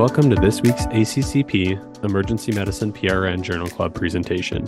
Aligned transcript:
Welcome 0.00 0.30
to 0.30 0.36
this 0.36 0.62
week's 0.62 0.86
ACCP 0.86 2.04
Emergency 2.04 2.52
Medicine 2.52 2.90
PRN 2.90 3.42
Journal 3.42 3.68
Club 3.68 3.94
presentation. 3.94 4.66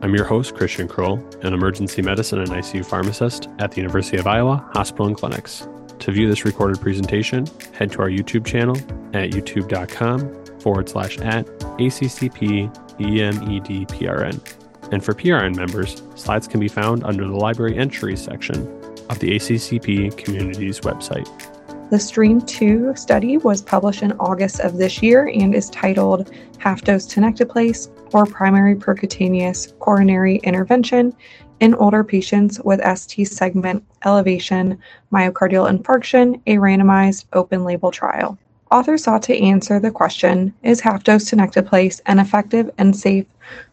I'm 0.00 0.14
your 0.14 0.24
host, 0.24 0.54
Christian 0.54 0.88
Kroll, 0.88 1.22
an 1.42 1.52
emergency 1.52 2.00
medicine 2.00 2.38
and 2.38 2.48
ICU 2.48 2.86
pharmacist 2.86 3.50
at 3.58 3.72
the 3.72 3.76
University 3.76 4.16
of 4.16 4.26
Iowa 4.26 4.66
Hospital 4.72 5.08
and 5.08 5.14
Clinics. 5.14 5.68
To 5.98 6.12
view 6.12 6.26
this 6.28 6.46
recorded 6.46 6.80
presentation, 6.80 7.46
head 7.74 7.92
to 7.92 8.00
our 8.00 8.08
YouTube 8.08 8.46
channel 8.46 8.74
at 9.12 9.32
youtube.com 9.32 10.60
forward 10.60 10.88
slash 10.88 11.18
at 11.18 11.44
ACCP 11.76 12.74
EMEDPRN. 12.96 14.92
And 14.92 15.04
for 15.04 15.12
PRN 15.12 15.56
members, 15.56 16.02
slides 16.14 16.48
can 16.48 16.58
be 16.58 16.68
found 16.68 17.04
under 17.04 17.28
the 17.28 17.36
Library 17.36 17.76
Entries 17.76 18.22
section 18.22 18.62
of 19.10 19.18
the 19.18 19.36
ACCP 19.36 20.16
Community's 20.16 20.80
website. 20.80 21.28
The 21.90 21.98
STREAM 21.98 22.42
2 22.42 22.94
study 22.94 23.36
was 23.36 23.62
published 23.62 24.04
in 24.04 24.12
August 24.12 24.60
of 24.60 24.76
this 24.76 25.02
year 25.02 25.26
and 25.26 25.52
is 25.52 25.68
titled 25.70 26.30
Half 26.58 26.82
Dose 26.82 27.04
Tenecteplase 27.04 27.88
or 28.14 28.26
Primary 28.26 28.76
Percutaneous 28.76 29.76
Coronary 29.80 30.36
Intervention 30.44 31.12
in 31.58 31.74
Older 31.74 32.04
Patients 32.04 32.60
with 32.60 32.80
ST 32.96 33.26
Segment 33.26 33.84
Elevation 34.04 34.78
Myocardial 35.12 35.68
Infarction, 35.68 36.40
a 36.46 36.58
randomized 36.58 37.24
open 37.32 37.64
label 37.64 37.90
trial. 37.90 38.38
Authors 38.70 39.02
sought 39.02 39.24
to 39.24 39.36
answer 39.36 39.80
the 39.80 39.90
question 39.90 40.54
Is 40.62 40.78
half 40.78 41.02
dose 41.02 41.28
tenecteplase 41.28 42.00
an 42.06 42.20
effective 42.20 42.70
and 42.78 42.94
safe 42.94 43.26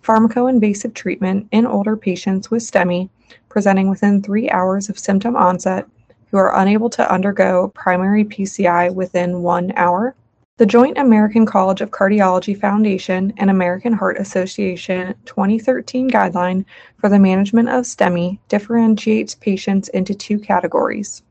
pharmacoinvasive 0.04 0.95
treatment 0.95 1.49
in 1.52 1.68
older 1.68 1.95
patients 1.95 2.49
with 2.49 2.63
STEMI 2.63 3.09
presenting 3.48 3.91
within 3.91 4.23
three 4.23 4.49
hours 4.49 4.90
of 4.90 4.98
symptom 4.98 5.35
onset 5.35 5.87
who 6.30 6.38
are 6.38 6.60
unable 6.60 6.90
to 6.92 7.12
undergo 7.12 7.72
primary 7.76 8.24
PCI 8.24 8.94
within 8.94 9.42
one 9.42 9.72
hour. 9.76 10.16
The 10.58 10.66
Joint 10.66 10.98
American 10.98 11.46
College 11.46 11.82
of 11.82 11.92
Cardiology 11.92 12.60
Foundation 12.60 13.32
and 13.38 13.50
American 13.50 13.94
Heart 13.94 14.18
Association 14.18 15.14
2013 15.26 16.10
guideline 16.10 16.66
for 16.98 17.10
the 17.10 17.20
management 17.20 17.70
of 17.70 17.86
STEMI 17.86 18.40
differentiates 18.48 19.36
patients 19.36 19.88
into 19.90 20.16
two 20.16 20.40
categories 20.40 21.22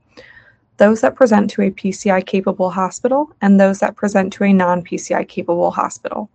those 0.77 1.01
that 1.01 1.15
present 1.15 1.51
to 1.51 1.63
a 1.63 1.71
PCI 1.71 2.25
capable 2.27 2.71
hospital 2.71 3.33
and 3.41 3.59
those 3.59 3.79
that 3.81 3.97
present 3.97 4.33
to 4.35 4.45
a 4.45 4.53
non 4.53 4.83
PCI 4.83 5.27
capable 5.29 5.71
hospital. 5.71 6.29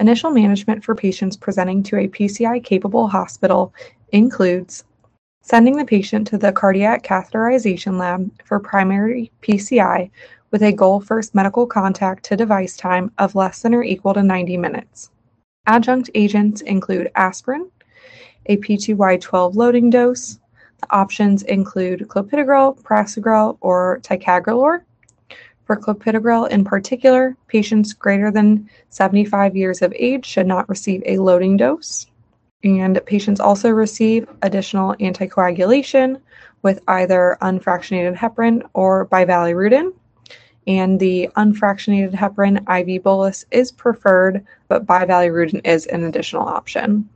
Initial 0.00 0.30
management 0.30 0.84
for 0.84 0.94
patients 0.94 1.36
presenting 1.36 1.82
to 1.84 1.96
a 1.96 2.08
PCI 2.08 2.62
capable 2.62 3.08
hospital 3.08 3.72
includes 4.12 4.84
sending 5.46 5.76
the 5.76 5.84
patient 5.84 6.26
to 6.26 6.36
the 6.36 6.50
cardiac 6.50 7.04
catheterization 7.04 8.00
lab 8.00 8.28
for 8.44 8.58
primary 8.58 9.30
PCI 9.42 10.10
with 10.50 10.60
a 10.60 10.72
goal 10.72 11.00
first 11.00 11.36
medical 11.36 11.68
contact 11.68 12.24
to 12.24 12.36
device 12.36 12.76
time 12.76 13.12
of 13.18 13.36
less 13.36 13.62
than 13.62 13.72
or 13.72 13.84
equal 13.84 14.12
to 14.12 14.24
90 14.24 14.56
minutes. 14.56 15.10
Adjunct 15.68 16.10
agents 16.16 16.62
include 16.62 17.12
aspirin, 17.14 17.70
a 18.46 18.56
P2Y12 18.56 19.54
loading 19.54 19.88
dose. 19.88 20.40
The 20.80 20.88
options 20.90 21.44
include 21.44 22.08
clopidogrel, 22.08 22.82
prasugrel, 22.82 23.56
or 23.60 24.00
ticagrelor. 24.02 24.82
For 25.64 25.76
clopidogrel 25.76 26.48
in 26.48 26.64
particular, 26.64 27.36
patients 27.46 27.92
greater 27.92 28.32
than 28.32 28.68
75 28.90 29.54
years 29.54 29.80
of 29.80 29.94
age 29.96 30.26
should 30.26 30.48
not 30.48 30.68
receive 30.68 31.04
a 31.06 31.18
loading 31.18 31.56
dose. 31.56 32.08
And 32.66 33.00
patients 33.06 33.38
also 33.38 33.70
receive 33.70 34.28
additional 34.42 34.94
anticoagulation 34.94 36.20
with 36.62 36.82
either 36.88 37.38
unfractionated 37.40 38.16
heparin 38.16 38.68
or 38.74 39.06
bivalirudin. 39.06 39.92
And 40.66 40.98
the 40.98 41.30
unfractionated 41.36 42.12
heparin 42.12 42.58
IV 42.68 43.04
bolus 43.04 43.44
is 43.52 43.70
preferred, 43.70 44.44
but 44.66 44.84
bivalirudin 44.84 45.64
is 45.64 45.86
an 45.86 46.02
additional 46.02 46.42
option. 46.42 47.08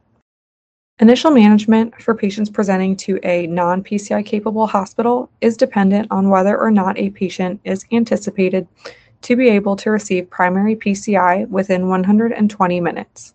Initial 1.00 1.32
management 1.32 2.00
for 2.00 2.14
patients 2.14 2.48
presenting 2.48 2.94
to 2.98 3.18
a 3.24 3.48
non 3.48 3.82
PCI 3.82 4.24
capable 4.24 4.68
hospital 4.68 5.30
is 5.40 5.56
dependent 5.56 6.06
on 6.12 6.30
whether 6.30 6.56
or 6.56 6.70
not 6.70 6.96
a 6.96 7.10
patient 7.10 7.60
is 7.64 7.84
anticipated 7.90 8.68
to 9.22 9.34
be 9.34 9.48
able 9.48 9.74
to 9.76 9.90
receive 9.90 10.30
primary 10.30 10.76
PCI 10.76 11.48
within 11.48 11.88
120 11.88 12.80
minutes. 12.80 13.34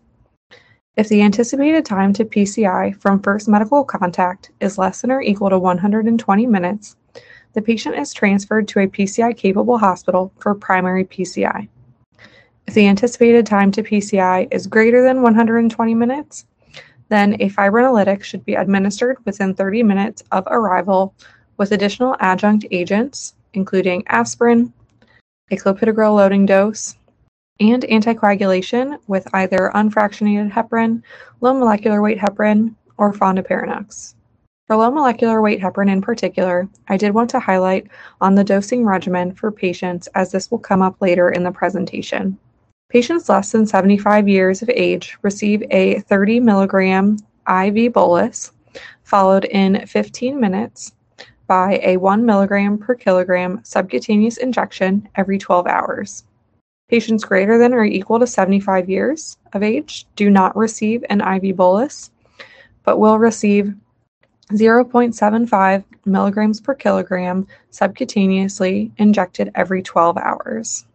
If 0.96 1.10
the 1.10 1.20
anticipated 1.20 1.84
time 1.84 2.14
to 2.14 2.24
PCI 2.24 2.98
from 3.02 3.20
first 3.20 3.48
medical 3.48 3.84
contact 3.84 4.50
is 4.60 4.78
less 4.78 5.02
than 5.02 5.10
or 5.10 5.20
equal 5.20 5.50
to 5.50 5.58
120 5.58 6.46
minutes, 6.46 6.96
the 7.52 7.60
patient 7.60 7.96
is 7.96 8.14
transferred 8.14 8.66
to 8.68 8.80
a 8.80 8.88
PCI 8.88 9.36
capable 9.36 9.76
hospital 9.76 10.32
for 10.38 10.54
primary 10.54 11.04
PCI. 11.04 11.68
If 12.66 12.72
the 12.72 12.88
anticipated 12.88 13.44
time 13.44 13.70
to 13.72 13.82
PCI 13.82 14.48
is 14.50 14.66
greater 14.66 15.02
than 15.02 15.20
120 15.20 15.94
minutes, 15.94 16.46
then 17.10 17.34
a 17.42 17.50
fibrinolytic 17.50 18.24
should 18.24 18.46
be 18.46 18.54
administered 18.54 19.18
within 19.26 19.52
30 19.52 19.82
minutes 19.82 20.22
of 20.32 20.46
arrival 20.46 21.14
with 21.58 21.72
additional 21.72 22.16
adjunct 22.20 22.64
agents, 22.70 23.34
including 23.52 24.02
aspirin, 24.08 24.72
a 25.50 25.56
clopidogrel 25.56 26.16
loading 26.16 26.46
dose, 26.46 26.96
and 27.60 27.82
anticoagulation 27.84 28.98
with 29.06 29.26
either 29.34 29.70
unfractionated 29.74 30.52
heparin, 30.52 31.02
low 31.40 31.54
molecular 31.54 32.02
weight 32.02 32.18
heparin, 32.18 32.74
or 32.98 33.12
fondaparinux. 33.12 34.14
For 34.66 34.76
low 34.76 34.90
molecular 34.90 35.40
weight 35.40 35.60
heparin 35.60 35.90
in 35.90 36.02
particular, 36.02 36.68
I 36.88 36.96
did 36.96 37.14
want 37.14 37.30
to 37.30 37.40
highlight 37.40 37.86
on 38.20 38.34
the 38.34 38.44
dosing 38.44 38.84
regimen 38.84 39.32
for 39.32 39.52
patients 39.52 40.08
as 40.14 40.32
this 40.32 40.50
will 40.50 40.58
come 40.58 40.82
up 40.82 41.00
later 41.00 41.30
in 41.30 41.44
the 41.44 41.52
presentation. 41.52 42.36
Patients 42.88 43.28
less 43.28 43.52
than 43.52 43.66
75 43.66 44.28
years 44.28 44.62
of 44.62 44.70
age 44.70 45.18
receive 45.22 45.62
a 45.70 46.00
30 46.00 46.40
milligram 46.40 47.16
IV 47.48 47.92
bolus, 47.92 48.52
followed 49.04 49.44
in 49.44 49.86
15 49.86 50.40
minutes 50.40 50.92
by 51.46 51.80
a 51.82 51.96
1 51.96 52.26
milligram 52.26 52.76
per 52.76 52.94
kilogram 52.94 53.60
subcutaneous 53.62 54.36
injection 54.36 55.08
every 55.14 55.38
12 55.38 55.66
hours. 55.66 56.24
Patients 56.88 57.24
greater 57.24 57.58
than 57.58 57.74
or 57.74 57.84
equal 57.84 58.20
to 58.20 58.26
75 58.26 58.88
years 58.88 59.38
of 59.52 59.62
age 59.64 60.06
do 60.14 60.30
not 60.30 60.56
receive 60.56 61.04
an 61.10 61.20
IV 61.20 61.56
bolus, 61.56 62.12
but 62.84 62.98
will 62.98 63.18
receive 63.18 63.74
0.75 64.52 65.82
milligrams 66.04 66.60
per 66.60 66.74
kilogram 66.74 67.48
subcutaneously 67.72 68.92
injected 68.98 69.50
every 69.56 69.82
12 69.82 70.16
hours. 70.16 70.86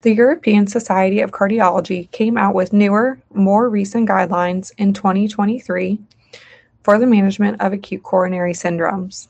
The 0.00 0.14
European 0.14 0.66
Society 0.66 1.20
of 1.20 1.32
Cardiology 1.32 2.10
came 2.10 2.38
out 2.38 2.54
with 2.54 2.72
newer, 2.72 3.18
more 3.34 3.68
recent 3.68 4.08
guidelines 4.08 4.72
in 4.78 4.94
2023 4.94 5.98
for 6.82 6.98
the 6.98 7.06
management 7.06 7.60
of 7.60 7.74
acute 7.74 8.02
coronary 8.02 8.54
syndromes. 8.54 9.28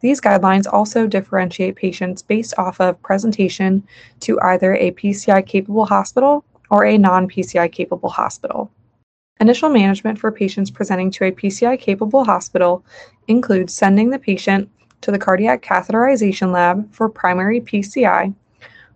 These 0.00 0.20
guidelines 0.20 0.72
also 0.72 1.06
differentiate 1.06 1.76
patients 1.76 2.22
based 2.22 2.54
off 2.56 2.80
of 2.80 3.02
presentation 3.02 3.82
to 4.20 4.40
either 4.40 4.74
a 4.74 4.92
PCI 4.92 5.44
capable 5.46 5.86
hospital 5.86 6.44
or 6.70 6.84
a 6.84 6.98
non 6.98 7.28
PCI 7.28 7.70
capable 7.72 8.10
hospital. 8.10 8.70
Initial 9.40 9.70
management 9.70 10.18
for 10.18 10.32
patients 10.32 10.70
presenting 10.70 11.10
to 11.12 11.24
a 11.24 11.32
PCI 11.32 11.78
capable 11.78 12.24
hospital 12.24 12.84
includes 13.28 13.74
sending 13.74 14.10
the 14.10 14.18
patient 14.18 14.68
to 15.00 15.10
the 15.10 15.18
cardiac 15.18 15.62
catheterization 15.62 16.52
lab 16.52 16.92
for 16.92 17.08
primary 17.08 17.60
PCI 17.60 18.34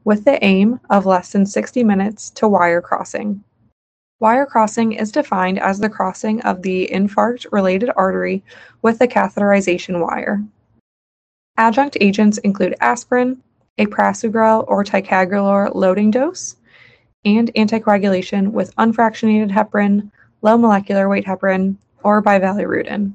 with 0.05 0.25
the 0.25 0.43
aim 0.45 0.81
of 0.91 1.07
less 1.07 1.31
than 1.33 1.47
60 1.47 1.85
minutes 1.85 2.31
to 2.31 2.49
wire 2.49 2.81
crossing. 2.81 3.43
Wire 4.19 4.47
crossing 4.47 4.93
is 4.93 5.12
defined 5.12 5.59
as 5.59 5.79
the 5.79 5.91
crossing 5.91 6.41
of 6.43 6.62
the 6.62 6.89
infarct 6.93 7.47
related 7.53 7.91
artery 7.97 8.44
with 8.82 8.99
the 8.99 9.09
catheterization 9.09 10.05
wire. 10.05 10.43
Adjunct 11.58 11.99
agents 12.00 12.38
include 12.38 12.75
aspirin, 12.81 13.43
a 13.76 13.87
prasugrel 13.87 14.64
or 14.69 14.82
ticagrelor 14.82 15.75
loading 15.75 16.10
dose, 16.10 16.56
and 17.25 17.52
anticoagulation 17.54 18.52
with 18.52 18.75
unfractionated 18.76 19.50
heparin, 19.50 20.10
low 20.40 20.56
molecular 20.56 21.08
weight 21.08 21.26
heparin, 21.26 21.76
or 22.02 22.22
bivalirudin. 22.22 23.14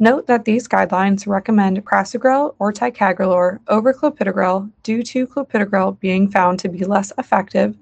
Note 0.00 0.26
that 0.28 0.44
these 0.44 0.66
guidelines 0.66 1.26
recommend 1.26 1.84
prasugrel 1.84 2.54
or 2.58 2.72
ticagrelor 2.72 3.58
over 3.68 3.92
clopidogrel 3.92 4.70
due 4.82 5.02
to 5.02 5.26
clopidogrel 5.26 5.98
being 6.00 6.30
found 6.30 6.58
to 6.58 6.68
be 6.68 6.84
less 6.84 7.12
effective 7.18 7.76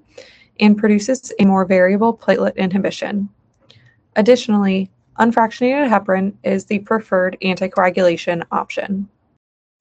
and 0.59 0.77
produces 0.77 1.31
a 1.39 1.45
more 1.45 1.63
variable 1.63 2.15
platelet 2.17 2.55
inhibition. 2.57 3.29
Additionally, 4.15 4.89
unfractionated 5.19 5.89
heparin 5.89 6.33
is 6.43 6.65
the 6.65 6.79
preferred 6.79 7.37
anticoagulation 7.41 8.43
option. 8.51 9.07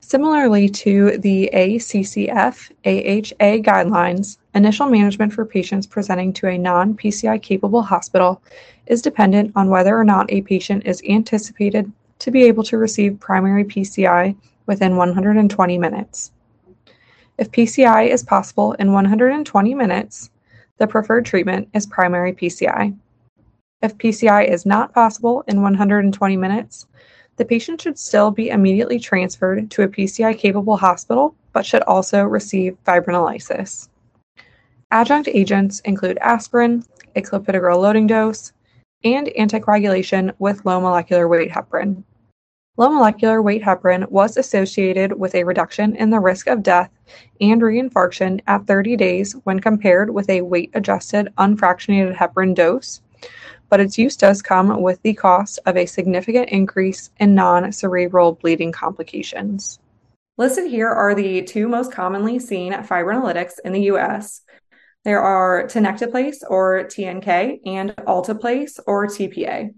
Similarly 0.08 0.68
to 0.68 1.18
the 1.18 1.50
ACCF 1.52 2.70
AHA 2.84 3.58
guidelines, 3.64 4.38
initial 4.54 4.86
management 4.86 5.32
for 5.32 5.44
patients 5.44 5.84
presenting 5.84 6.32
to 6.34 6.46
a 6.46 6.56
non 6.56 6.94
PCI 6.94 7.42
capable 7.42 7.82
hospital 7.82 8.40
is 8.86 9.02
dependent 9.02 9.50
on 9.56 9.68
whether 9.68 9.98
or 9.98 10.04
not 10.04 10.30
a 10.30 10.42
patient 10.42 10.86
is 10.86 11.02
anticipated 11.08 11.90
to 12.20 12.30
be 12.30 12.44
able 12.44 12.62
to 12.62 12.78
receive 12.78 13.18
primary 13.18 13.64
PCI 13.64 14.36
within 14.66 14.94
120 14.94 15.76
minutes. 15.76 16.30
If 17.36 17.50
PCI 17.50 18.08
is 18.08 18.22
possible 18.22 18.74
in 18.74 18.92
120 18.92 19.74
minutes, 19.74 20.30
the 20.78 20.86
preferred 20.86 21.26
treatment 21.26 21.68
is 21.74 21.84
primary 21.84 22.32
PCI. 22.32 22.96
If 23.82 23.98
PCI 23.98 24.48
is 24.48 24.64
not 24.64 24.94
possible 24.94 25.42
in 25.48 25.62
120 25.62 26.36
minutes, 26.36 26.86
the 27.36 27.44
patient 27.44 27.80
should 27.80 27.98
still 27.98 28.30
be 28.30 28.48
immediately 28.48 28.98
transferred 28.98 29.70
to 29.70 29.82
a 29.82 29.88
PCI 29.88 30.36
capable 30.38 30.76
hospital, 30.76 31.34
but 31.52 31.66
should 31.66 31.82
also 31.82 32.24
receive 32.24 32.76
fibrinolysis. 32.84 33.88
Adjunct 34.90 35.28
agents 35.28 35.80
include 35.80 36.18
aspirin, 36.18 36.84
a 37.14 37.22
clopidogrel 37.22 37.80
loading 37.80 38.06
dose, 38.06 38.52
and 39.04 39.28
anticoagulation 39.38 40.32
with 40.38 40.64
low 40.64 40.80
molecular 40.80 41.28
weight 41.28 41.50
heparin. 41.50 42.02
Low 42.78 42.90
molecular 42.90 43.40
weight 43.40 43.62
heparin 43.62 44.08
was 44.10 44.36
associated 44.36 45.18
with 45.18 45.34
a 45.34 45.44
reduction 45.44 45.96
in 45.96 46.10
the 46.10 46.20
risk 46.20 46.46
of 46.46 46.62
death 46.62 46.90
and 47.40 47.62
reinfarction 47.62 48.40
at 48.46 48.66
30 48.66 48.96
days 48.96 49.32
when 49.44 49.60
compared 49.60 50.10
with 50.10 50.28
a 50.28 50.42
weight 50.42 50.70
adjusted 50.74 51.32
unfractionated 51.38 52.16
heparin 52.16 52.54
dose 52.54 53.00
but 53.68 53.80
its 53.80 53.98
use 53.98 54.16
does 54.16 54.42
come 54.42 54.80
with 54.82 55.00
the 55.02 55.14
cost 55.14 55.58
of 55.66 55.76
a 55.76 55.86
significant 55.86 56.48
increase 56.50 57.10
in 57.18 57.34
non 57.34 57.72
cerebral 57.72 58.32
bleeding 58.32 58.72
complications. 58.72 59.78
Listed 60.38 60.70
here 60.70 60.88
are 60.88 61.14
the 61.14 61.42
two 61.42 61.66
most 61.66 61.92
commonly 61.92 62.38
seen 62.38 62.72
fibrinolytics 62.72 63.54
in 63.64 63.72
the 63.72 63.82
US. 63.92 64.42
There 65.04 65.20
are 65.20 65.64
tenecteplase 65.64 66.38
or 66.48 66.84
TNK 66.84 67.60
and 67.64 67.94
alteplase 67.96 68.78
or 68.86 69.06
TPA. 69.06 69.74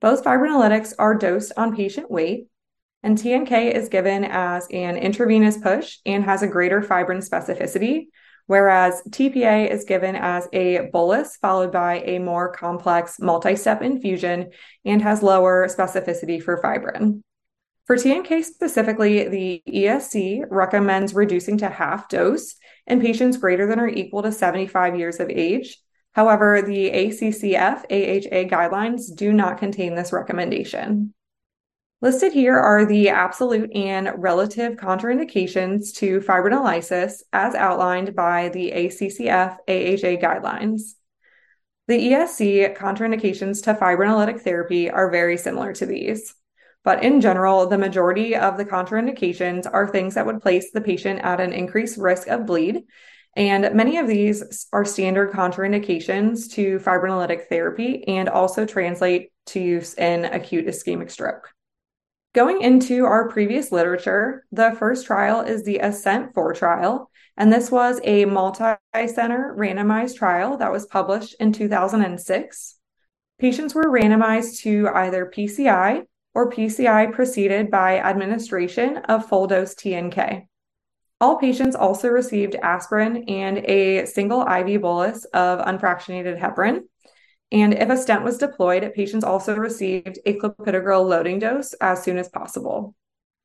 Both 0.00 0.24
fibrinolytics 0.24 0.94
are 0.98 1.14
dosed 1.14 1.52
on 1.56 1.76
patient 1.76 2.10
weight, 2.10 2.46
and 3.02 3.16
TNK 3.16 3.72
is 3.72 3.90
given 3.90 4.24
as 4.24 4.66
an 4.70 4.96
intravenous 4.96 5.58
push 5.58 5.98
and 6.06 6.24
has 6.24 6.42
a 6.42 6.48
greater 6.48 6.82
fibrin 6.82 7.18
specificity, 7.18 8.06
whereas 8.50 9.00
TPA 9.10 9.70
is 9.70 9.84
given 9.84 10.16
as 10.16 10.48
a 10.52 10.90
bolus 10.92 11.36
followed 11.36 11.70
by 11.70 12.00
a 12.00 12.18
more 12.18 12.50
complex 12.50 13.20
multi 13.20 13.54
step 13.54 13.80
infusion 13.80 14.50
and 14.84 15.00
has 15.02 15.22
lower 15.22 15.68
specificity 15.68 16.42
for 16.42 16.60
fibrin. 16.60 17.22
For 17.86 17.94
TNK 17.94 18.42
specifically, 18.42 19.28
the 19.28 19.62
ESC 19.68 20.46
recommends 20.50 21.14
reducing 21.14 21.58
to 21.58 21.68
half 21.68 22.08
dose 22.08 22.56
in 22.88 23.00
patients 23.00 23.36
greater 23.36 23.68
than 23.68 23.78
or 23.78 23.86
equal 23.86 24.24
to 24.24 24.32
75 24.32 24.98
years 24.98 25.20
of 25.20 25.30
age. 25.30 25.78
However, 26.14 26.60
the 26.60 26.90
ACCF 26.90 27.84
AHA 27.84 28.48
guidelines 28.48 29.14
do 29.14 29.32
not 29.32 29.58
contain 29.58 29.94
this 29.94 30.12
recommendation. 30.12 31.14
Listed 32.02 32.32
here 32.32 32.56
are 32.56 32.86
the 32.86 33.10
absolute 33.10 33.70
and 33.76 34.10
relative 34.16 34.76
contraindications 34.76 35.94
to 35.96 36.20
fibrinolysis 36.20 37.20
as 37.30 37.54
outlined 37.54 38.16
by 38.16 38.48
the 38.48 38.72
ACCF 38.74 39.58
AHA 39.68 40.16
guidelines. 40.18 40.94
The 41.88 41.98
ESC 41.98 42.74
contraindications 42.74 43.62
to 43.64 43.74
fibrinolytic 43.74 44.40
therapy 44.40 44.88
are 44.88 45.10
very 45.10 45.36
similar 45.36 45.74
to 45.74 45.84
these. 45.84 46.34
But 46.84 47.04
in 47.04 47.20
general, 47.20 47.66
the 47.66 47.76
majority 47.76 48.34
of 48.34 48.56
the 48.56 48.64
contraindications 48.64 49.68
are 49.70 49.86
things 49.86 50.14
that 50.14 50.24
would 50.24 50.40
place 50.40 50.70
the 50.70 50.80
patient 50.80 51.20
at 51.20 51.38
an 51.38 51.52
increased 51.52 51.98
risk 51.98 52.28
of 52.28 52.46
bleed. 52.46 52.84
And 53.36 53.74
many 53.74 53.98
of 53.98 54.08
these 54.08 54.66
are 54.72 54.86
standard 54.86 55.32
contraindications 55.32 56.50
to 56.52 56.78
fibrinolytic 56.78 57.48
therapy 57.48 58.08
and 58.08 58.30
also 58.30 58.64
translate 58.64 59.32
to 59.48 59.60
use 59.60 59.92
in 59.94 60.24
acute 60.24 60.66
ischemic 60.66 61.10
stroke. 61.10 61.50
Going 62.32 62.62
into 62.62 63.06
our 63.06 63.28
previous 63.28 63.72
literature, 63.72 64.46
the 64.52 64.70
first 64.78 65.04
trial 65.04 65.40
is 65.40 65.64
the 65.64 65.80
ASSENT 65.80 66.32
4 66.32 66.54
trial, 66.54 67.10
and 67.36 67.52
this 67.52 67.72
was 67.72 68.00
a 68.04 68.24
multi 68.24 68.76
center 69.08 69.52
randomized 69.58 70.16
trial 70.16 70.56
that 70.58 70.70
was 70.70 70.86
published 70.86 71.34
in 71.40 71.52
2006. 71.52 72.76
Patients 73.40 73.74
were 73.74 73.90
randomized 73.90 74.60
to 74.60 74.88
either 74.94 75.26
PCI 75.26 76.04
or 76.32 76.52
PCI 76.52 77.12
preceded 77.12 77.68
by 77.68 77.98
administration 77.98 78.98
of 78.98 79.28
full 79.28 79.48
dose 79.48 79.74
TNK. 79.74 80.46
All 81.20 81.36
patients 81.36 81.74
also 81.74 82.06
received 82.10 82.54
aspirin 82.54 83.24
and 83.24 83.58
a 83.58 84.06
single 84.06 84.42
IV 84.42 84.82
bolus 84.82 85.24
of 85.24 85.58
unfractionated 85.58 86.38
heparin. 86.38 86.82
And 87.52 87.74
if 87.74 87.88
a 87.90 87.96
stent 87.96 88.22
was 88.22 88.38
deployed, 88.38 88.92
patients 88.94 89.24
also 89.24 89.56
received 89.56 90.18
a 90.24 90.38
clopidogrel 90.38 91.08
loading 91.08 91.40
dose 91.40 91.72
as 91.74 92.02
soon 92.02 92.16
as 92.18 92.28
possible. 92.28 92.94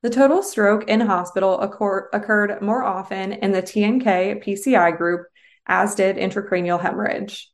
The 0.03 0.11
total 0.11 0.43
stroke 0.43 0.87
in 0.87 0.99
hospital 1.01 1.59
occur- 1.59 2.09
occurred 2.13 2.61
more 2.61 2.83
often 2.83 3.33
in 3.33 3.51
the 3.51 3.63
TNK 3.63 4.43
PCI 4.43 4.95
group, 4.97 5.25
as 5.65 5.95
did 5.95 6.17
intracranial 6.17 6.79
hemorrhage. 6.79 7.51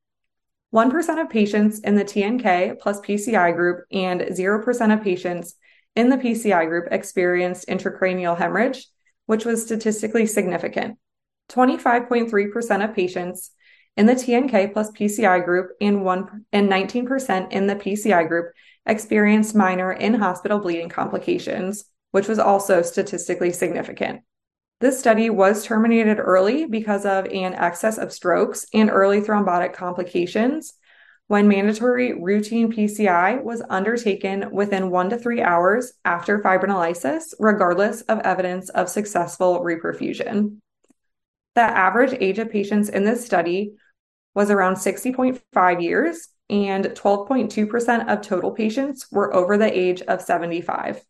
1% 0.74 1.22
of 1.22 1.30
patients 1.30 1.80
in 1.80 1.96
the 1.96 2.04
TNK 2.04 2.80
plus 2.80 3.00
PCI 3.02 3.56
group 3.56 3.86
and 3.92 4.22
0% 4.22 4.94
of 4.94 5.04
patients 5.04 5.56
in 5.96 6.10
the 6.10 6.18
PCI 6.18 6.68
group 6.68 6.88
experienced 6.92 7.68
intracranial 7.68 8.38
hemorrhage, 8.38 8.88
which 9.26 9.46
was 9.46 9.64
statistically 9.64 10.26
significant. 10.26 10.98
25.3% 11.50 12.90
of 12.90 12.96
patients 12.96 13.52
in 13.98 14.06
the 14.06 14.14
TNK 14.14 14.74
plus 14.74 14.92
PCI 14.92 15.44
group 15.44 15.72
and, 15.82 16.04
one, 16.04 16.46
and 16.52 16.70
19% 16.70 17.52
in 17.52 17.68
the 17.68 17.76
PCI 17.76 18.28
group 18.28 18.54
experienced 18.86 19.56
minor 19.56 19.92
in 19.92 20.14
hospital 20.14 20.60
bleeding 20.60 20.90
complications, 20.90 21.86
which 22.12 22.28
was 22.28 22.40
also 22.40 22.82
statistically 22.82 23.52
significant. 23.52 24.22
This 24.80 25.00
study 25.00 25.30
was 25.30 25.64
terminated 25.64 26.20
early 26.20 26.66
because 26.66 27.06
of 27.06 27.26
an 27.26 27.54
excess 27.54 28.00
of 28.00 28.12
strokes 28.12 28.66
and 28.74 28.90
early 28.90 29.22
thrombotic 29.22 29.74
complications 29.74 30.74
when 31.28 31.48
mandatory 31.48 32.20
routine 32.20 32.74
PCI 32.74 33.42
was 33.44 33.62
undertaken 33.70 34.50
within 34.52 34.90
one 34.90 35.10
to 35.12 35.18
three 35.18 35.42
hours 35.42 35.94
after 36.04 36.40
fibrinolysis, 36.40 37.34
regardless 37.40 38.02
of 38.02 38.20
evidence 38.20 38.70
of 38.70 38.90
successful 38.90 39.62
reperfusion. 39.62 40.58
The 41.56 41.62
average 41.62 42.18
age 42.20 42.40
of 42.40 42.52
patients 42.52 42.90
in 42.90 43.06
this 43.06 43.26
study 43.26 43.76
was 44.34 44.50
around 44.50 44.76
60.5 44.76 45.82
years, 45.82 46.30
and 46.50 46.86
12.2% 46.86 48.08
of 48.08 48.22
total 48.22 48.52
patients 48.52 49.08
were 49.12 49.34
over 49.34 49.58
the 49.58 49.78
age 49.78 50.02
of 50.04 50.22
75. 50.22 51.02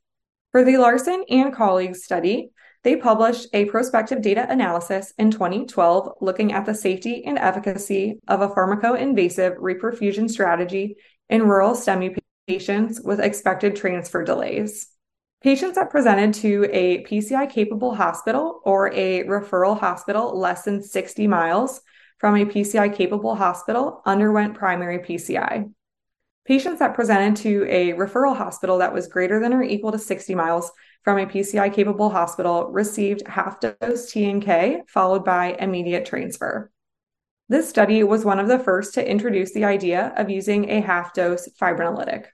For 0.52 0.64
the 0.64 0.78
Larson 0.78 1.24
and 1.30 1.54
colleagues 1.54 2.04
study, 2.04 2.52
they 2.84 2.96
published 2.96 3.48
a 3.54 3.66
prospective 3.66 4.22
data 4.22 4.46
analysis 4.50 5.14
in 5.18 5.32
2012 5.32 6.14
looking 6.20 6.52
at 6.52 6.66
the 6.66 6.74
safety 6.74 7.24
and 7.26 7.38
efficacy 7.38 8.20
of 8.28 8.42
a 8.42 8.50
pharmacoinvasive 8.50 9.58
reperfusion 9.58 10.30
strategy 10.30 10.98
in 11.30 11.44
rural 11.44 11.72
STEMI 11.72 12.18
patients 12.48 13.00
with 13.02 13.20
expected 13.20 13.76
transfer 13.76 14.24
delays. 14.24 14.88
Patients 15.42 15.76
that 15.76 15.90
presented 15.90 16.34
to 16.42 16.68
a 16.72 17.04
PCI 17.04 17.50
capable 17.50 17.96
hospital 17.96 18.62
or 18.64 18.92
a 18.94 19.24
referral 19.24 19.80
hospital 19.80 20.38
less 20.38 20.64
than 20.64 20.84
60 20.84 21.28
miles 21.28 21.82
from 22.22 22.36
a 22.36 22.46
PCI 22.46 22.96
capable 22.96 23.36
hospital 23.36 24.04
underwent 24.06 24.54
primary 24.54 25.00
PCI. 25.00 25.74
Patients 26.46 26.78
that 26.78 26.94
presented 26.94 27.36
to 27.38 27.66
a 27.68 27.94
referral 27.94 28.38
hospital 28.38 28.78
that 28.78 28.94
was 28.94 29.08
greater 29.08 29.40
than 29.40 29.54
or 29.54 29.64
equal 29.64 29.92
to 29.92 29.98
60 29.98 30.36
miles 30.36 30.72
from 31.04 31.18
a 31.18 31.26
PCI 31.26 31.74
capable 31.74 32.12
hospital 32.12 32.70
received 32.72 33.28
half 33.28 33.60
dose 33.60 34.14
TNK 34.14 34.88
followed 34.88 35.26
by 35.26 35.56
immediate 35.60 36.06
transfer. 36.06 36.72
This 37.50 37.68
study 37.68 38.04
was 38.04 38.24
one 38.24 38.40
of 38.40 38.48
the 38.48 38.60
first 38.60 38.94
to 38.94 39.10
introduce 39.10 39.52
the 39.54 39.66
idea 39.66 40.14
of 40.16 40.30
using 40.30 40.70
a 40.70 40.80
half 40.80 41.16
dose 41.16 41.50
fibrinolytic. 41.60 42.26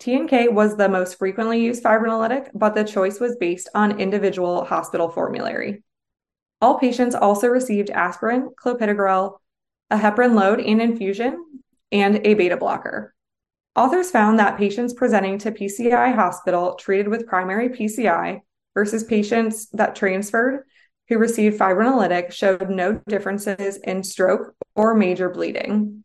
TNK 0.00 0.52
was 0.52 0.76
the 0.76 0.88
most 0.88 1.18
frequently 1.18 1.62
used 1.62 1.84
fibrinolytic, 1.84 2.48
but 2.52 2.74
the 2.74 2.82
choice 2.82 3.20
was 3.20 3.36
based 3.36 3.68
on 3.76 4.00
individual 4.00 4.64
hospital 4.64 5.08
formulary. 5.08 5.84
All 6.60 6.78
patients 6.78 7.14
also 7.14 7.48
received 7.48 7.90
aspirin, 7.90 8.50
clopidogrel, 8.62 9.38
a 9.90 9.98
heparin 9.98 10.34
load 10.34 10.60
and 10.60 10.80
infusion, 10.80 11.62
and 11.92 12.26
a 12.26 12.34
beta 12.34 12.56
blocker. 12.56 13.14
Authors 13.76 14.10
found 14.10 14.38
that 14.38 14.56
patients 14.56 14.94
presenting 14.94 15.38
to 15.38 15.50
PCI 15.50 16.14
hospital 16.14 16.74
treated 16.76 17.08
with 17.08 17.26
primary 17.26 17.68
PCI 17.70 18.40
versus 18.74 19.04
patients 19.04 19.68
that 19.70 19.96
transferred 19.96 20.64
who 21.08 21.18
received 21.18 21.58
fibrinolytic 21.58 22.32
showed 22.32 22.70
no 22.70 23.00
differences 23.08 23.76
in 23.76 24.02
stroke 24.02 24.54
or 24.74 24.94
major 24.94 25.28
bleeding. 25.28 26.04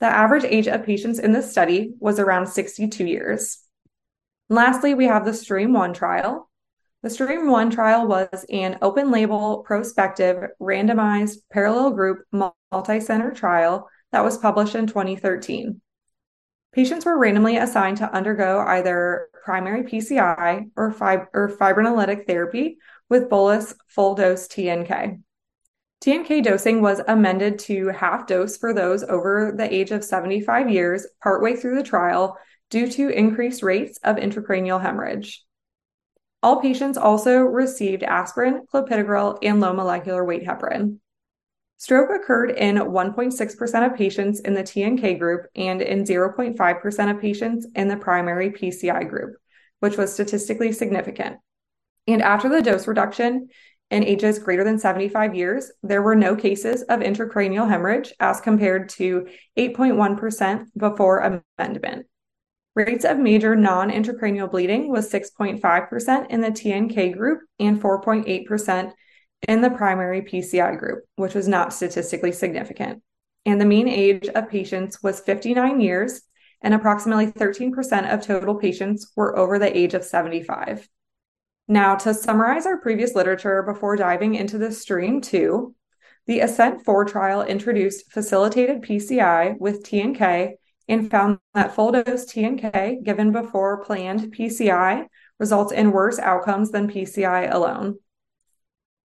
The 0.00 0.06
average 0.06 0.44
age 0.44 0.66
of 0.66 0.84
patients 0.84 1.18
in 1.18 1.32
this 1.32 1.50
study 1.50 1.92
was 2.00 2.18
around 2.18 2.48
62 2.48 3.04
years. 3.04 3.58
And 4.48 4.56
lastly, 4.56 4.94
we 4.94 5.04
have 5.06 5.24
the 5.24 5.34
Stream 5.34 5.72
1 5.72 5.94
trial, 5.94 6.49
the 7.02 7.10
Stream 7.10 7.50
1 7.50 7.70
trial 7.70 8.06
was 8.06 8.44
an 8.50 8.78
open 8.82 9.10
label, 9.10 9.62
prospective, 9.66 10.50
randomized, 10.60 11.38
parallel 11.50 11.92
group, 11.92 12.24
multi 12.30 13.00
center 13.00 13.30
trial 13.30 13.88
that 14.12 14.24
was 14.24 14.36
published 14.36 14.74
in 14.74 14.86
2013. 14.86 15.80
Patients 16.72 17.04
were 17.06 17.18
randomly 17.18 17.56
assigned 17.56 17.96
to 17.96 18.14
undergo 18.14 18.60
either 18.60 19.28
primary 19.44 19.82
PCI 19.82 20.70
or, 20.76 20.92
fib- 20.92 21.28
or 21.32 21.48
fibrinolytic 21.48 22.26
therapy 22.26 22.76
with 23.08 23.30
bolus 23.30 23.74
full 23.88 24.14
dose 24.14 24.46
TNK. 24.46 25.20
TNK 26.02 26.42
dosing 26.42 26.80
was 26.80 27.00
amended 27.08 27.58
to 27.60 27.88
half 27.88 28.26
dose 28.26 28.56
for 28.56 28.72
those 28.72 29.02
over 29.02 29.52
the 29.56 29.74
age 29.74 29.90
of 29.90 30.04
75 30.04 30.70
years 30.70 31.06
partway 31.22 31.56
through 31.56 31.76
the 31.76 31.82
trial 31.82 32.38
due 32.70 32.88
to 32.88 33.08
increased 33.08 33.62
rates 33.62 33.98
of 34.04 34.16
intracranial 34.16 34.80
hemorrhage. 34.80 35.44
All 36.42 36.60
patients 36.60 36.96
also 36.96 37.40
received 37.40 38.02
aspirin, 38.02 38.66
clopidogrel, 38.72 39.38
and 39.42 39.60
low 39.60 39.72
molecular 39.72 40.24
weight 40.24 40.46
heparin. 40.46 40.98
Stroke 41.76 42.10
occurred 42.10 42.50
in 42.50 42.76
1.6% 42.76 43.86
of 43.86 43.96
patients 43.96 44.40
in 44.40 44.54
the 44.54 44.62
TNK 44.62 45.18
group 45.18 45.46
and 45.54 45.80
in 45.80 46.04
0.5% 46.04 47.10
of 47.10 47.20
patients 47.20 47.66
in 47.74 47.88
the 47.88 47.96
primary 47.96 48.50
PCI 48.50 49.08
group, 49.08 49.36
which 49.80 49.96
was 49.96 50.12
statistically 50.12 50.72
significant. 50.72 51.38
And 52.06 52.20
after 52.20 52.48
the 52.48 52.62
dose 52.62 52.86
reduction 52.86 53.48
in 53.90 54.04
ages 54.04 54.38
greater 54.38 54.62
than 54.62 54.78
75 54.78 55.34
years, 55.34 55.72
there 55.82 56.02
were 56.02 56.14
no 56.14 56.36
cases 56.36 56.82
of 56.82 57.00
intracranial 57.00 57.68
hemorrhage 57.68 58.12
as 58.20 58.40
compared 58.40 58.90
to 58.90 59.28
8.1% 59.58 60.66
before 60.76 61.42
amendment. 61.58 62.06
Rates 62.76 63.04
of 63.04 63.18
major 63.18 63.56
non 63.56 63.90
intracranial 63.90 64.50
bleeding 64.50 64.90
was 64.90 65.12
6.5% 65.12 66.30
in 66.30 66.40
the 66.40 66.50
TNK 66.50 67.16
group 67.16 67.40
and 67.58 67.82
4.8% 67.82 68.92
in 69.48 69.60
the 69.60 69.70
primary 69.70 70.22
PCI 70.22 70.78
group, 70.78 71.04
which 71.16 71.34
was 71.34 71.48
not 71.48 71.72
statistically 71.72 72.32
significant. 72.32 73.02
And 73.44 73.60
the 73.60 73.64
mean 73.64 73.88
age 73.88 74.28
of 74.28 74.50
patients 74.50 75.02
was 75.02 75.20
59 75.20 75.80
years, 75.80 76.22
and 76.62 76.74
approximately 76.74 77.26
13% 77.26 78.12
of 78.12 78.24
total 78.24 78.54
patients 78.54 79.10
were 79.16 79.36
over 79.36 79.58
the 79.58 79.76
age 79.76 79.94
of 79.94 80.04
75. 80.04 80.88
Now, 81.66 81.94
to 81.96 82.14
summarize 82.14 82.66
our 82.66 82.78
previous 82.78 83.14
literature 83.14 83.62
before 83.62 83.96
diving 83.96 84.34
into 84.34 84.58
the 84.58 84.72
stream 84.72 85.20
two, 85.20 85.74
the 86.26 86.40
ASSENT 86.40 86.84
4 86.84 87.04
trial 87.06 87.42
introduced 87.42 88.12
facilitated 88.12 88.82
PCI 88.82 89.58
with 89.58 89.84
TNK 89.84 90.54
and 90.90 91.08
found 91.08 91.38
that 91.54 91.74
full 91.74 91.92
dose 91.92 92.26
TNK 92.26 93.04
given 93.04 93.30
before 93.30 93.84
planned 93.84 94.34
PCI 94.34 95.06
results 95.38 95.72
in 95.72 95.92
worse 95.92 96.18
outcomes 96.18 96.72
than 96.72 96.90
PCI 96.90 97.54
alone. 97.54 97.98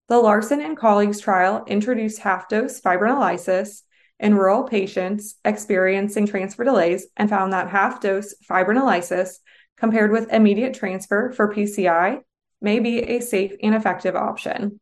The 0.09 0.17
Larson 0.17 0.61
and 0.61 0.75
colleagues 0.75 1.19
trial 1.19 1.63
introduced 1.67 2.19
half 2.19 2.49
dose 2.49 2.81
fibrinolysis 2.81 3.83
in 4.19 4.33
rural 4.33 4.63
patients 4.63 5.35
experiencing 5.45 6.25
transfer 6.25 6.63
delays 6.63 7.05
and 7.17 7.29
found 7.29 7.53
that 7.53 7.69
half 7.69 8.01
dose 8.01 8.33
fibrinolysis 8.49 9.35
compared 9.77 10.11
with 10.11 10.33
immediate 10.33 10.73
transfer 10.73 11.31
for 11.33 11.53
PCI 11.53 12.21
may 12.61 12.79
be 12.79 12.99
a 12.99 13.19
safe 13.19 13.53
and 13.61 13.75
effective 13.75 14.15
option. 14.15 14.79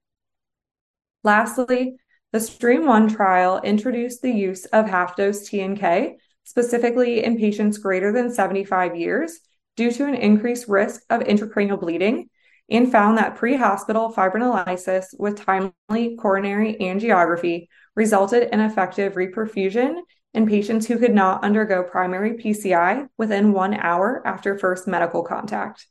Lastly, 1.23 1.97
the 2.31 2.39
Stream 2.39 2.85
1 2.85 3.09
trial 3.09 3.59
introduced 3.61 4.21
the 4.21 4.31
use 4.31 4.65
of 4.65 4.89
half 4.89 5.17
dose 5.17 5.49
TNK 5.49 6.15
specifically 6.43 7.23
in 7.23 7.37
patients 7.37 7.77
greater 7.77 8.11
than 8.11 8.33
75 8.33 8.95
years, 8.95 9.39
due 9.75 9.91
to 9.91 10.05
an 10.05 10.15
increased 10.15 10.67
risk 10.67 11.01
of 11.09 11.21
intracranial 11.21 11.79
bleeding, 11.79 12.29
and 12.69 12.91
found 12.91 13.17
that 13.17 13.35
pre 13.35 13.55
hospital 13.55 14.13
fibrinolysis 14.13 15.05
with 15.17 15.43
timely 15.43 16.15
coronary 16.17 16.75
angiography 16.79 17.67
resulted 17.95 18.49
in 18.51 18.59
effective 18.59 19.13
reperfusion 19.13 19.99
in 20.33 20.47
patients 20.47 20.87
who 20.87 20.97
could 20.97 21.13
not 21.13 21.43
undergo 21.43 21.83
primary 21.83 22.33
PCI 22.33 23.07
within 23.17 23.53
one 23.53 23.73
hour 23.73 24.21
after 24.25 24.57
first 24.57 24.87
medical 24.87 25.23
contact. 25.23 25.87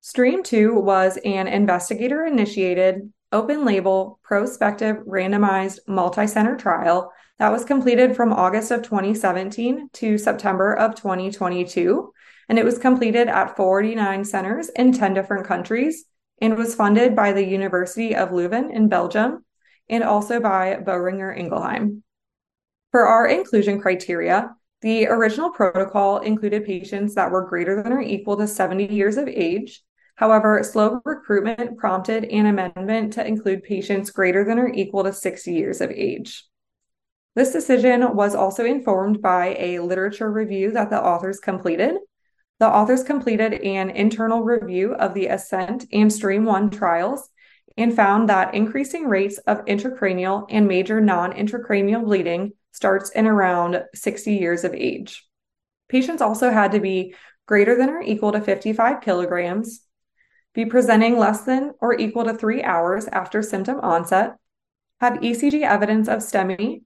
Stream 0.00 0.42
2 0.42 0.74
was 0.74 1.16
an 1.24 1.46
investigator 1.46 2.24
initiated, 2.24 3.12
open 3.30 3.64
label, 3.64 4.18
prospective, 4.22 4.96
randomized, 5.06 5.78
multi 5.86 6.26
center 6.26 6.56
trial 6.56 7.12
that 7.42 7.50
was 7.50 7.64
completed 7.64 8.14
from 8.14 8.32
August 8.32 8.70
of 8.70 8.82
2017 8.82 9.88
to 9.94 10.16
September 10.16 10.74
of 10.74 10.94
2022. 10.94 12.12
And 12.48 12.56
it 12.56 12.64
was 12.64 12.78
completed 12.78 13.26
at 13.26 13.56
49 13.56 14.24
centers 14.24 14.68
in 14.68 14.92
10 14.92 15.12
different 15.12 15.44
countries 15.44 16.04
and 16.40 16.56
was 16.56 16.76
funded 16.76 17.16
by 17.16 17.32
the 17.32 17.44
University 17.44 18.14
of 18.14 18.28
Leuven 18.28 18.72
in 18.72 18.88
Belgium 18.88 19.44
and 19.88 20.04
also 20.04 20.38
by 20.38 20.76
Boehringer 20.76 21.36
Ingelheim. 21.36 22.04
For 22.92 23.08
our 23.08 23.26
inclusion 23.26 23.80
criteria, 23.80 24.54
the 24.80 25.08
original 25.08 25.50
protocol 25.50 26.18
included 26.18 26.64
patients 26.64 27.16
that 27.16 27.32
were 27.32 27.48
greater 27.48 27.82
than 27.82 27.92
or 27.92 28.00
equal 28.00 28.36
to 28.36 28.46
70 28.46 28.94
years 28.94 29.16
of 29.16 29.26
age. 29.26 29.82
However, 30.14 30.62
slow 30.62 31.00
recruitment 31.04 31.76
prompted 31.76 32.22
an 32.22 32.46
amendment 32.46 33.14
to 33.14 33.26
include 33.26 33.64
patients 33.64 34.12
greater 34.12 34.44
than 34.44 34.60
or 34.60 34.68
equal 34.68 35.02
to 35.02 35.12
60 35.12 35.52
years 35.52 35.80
of 35.80 35.90
age. 35.90 36.44
This 37.34 37.52
decision 37.52 38.14
was 38.14 38.34
also 38.34 38.64
informed 38.64 39.22
by 39.22 39.56
a 39.58 39.78
literature 39.78 40.30
review 40.30 40.72
that 40.72 40.90
the 40.90 41.02
authors 41.02 41.40
completed. 41.40 41.96
The 42.60 42.68
authors 42.68 43.02
completed 43.02 43.54
an 43.54 43.90
internal 43.90 44.42
review 44.42 44.94
of 44.94 45.14
the 45.14 45.28
ASSENT 45.28 45.86
and 45.92 46.12
Stream 46.12 46.44
1 46.44 46.70
trials 46.70 47.30
and 47.76 47.94
found 47.94 48.28
that 48.28 48.54
increasing 48.54 49.06
rates 49.08 49.38
of 49.38 49.64
intracranial 49.64 50.46
and 50.50 50.68
major 50.68 51.00
non 51.00 51.32
intracranial 51.32 52.04
bleeding 52.04 52.52
starts 52.72 53.10
in 53.10 53.26
around 53.26 53.82
60 53.94 54.34
years 54.34 54.64
of 54.64 54.74
age. 54.74 55.26
Patients 55.88 56.22
also 56.22 56.50
had 56.50 56.72
to 56.72 56.80
be 56.80 57.14
greater 57.46 57.76
than 57.76 57.90
or 57.90 58.02
equal 58.02 58.32
to 58.32 58.40
55 58.40 59.00
kilograms, 59.00 59.82
be 60.54 60.66
presenting 60.66 61.18
less 61.18 61.42
than 61.42 61.72
or 61.80 61.98
equal 61.98 62.24
to 62.24 62.34
three 62.34 62.62
hours 62.62 63.06
after 63.08 63.42
symptom 63.42 63.80
onset, 63.80 64.36
have 65.00 65.14
ECG 65.14 65.62
evidence 65.62 66.08
of 66.08 66.20
STEMI, 66.20 66.82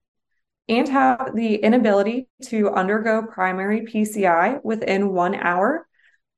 and 0.68 0.88
have 0.88 1.32
the 1.34 1.56
inability 1.56 2.28
to 2.46 2.70
undergo 2.70 3.22
primary 3.22 3.82
PCI 3.82 4.62
within 4.64 5.12
one 5.12 5.34
hour, 5.34 5.86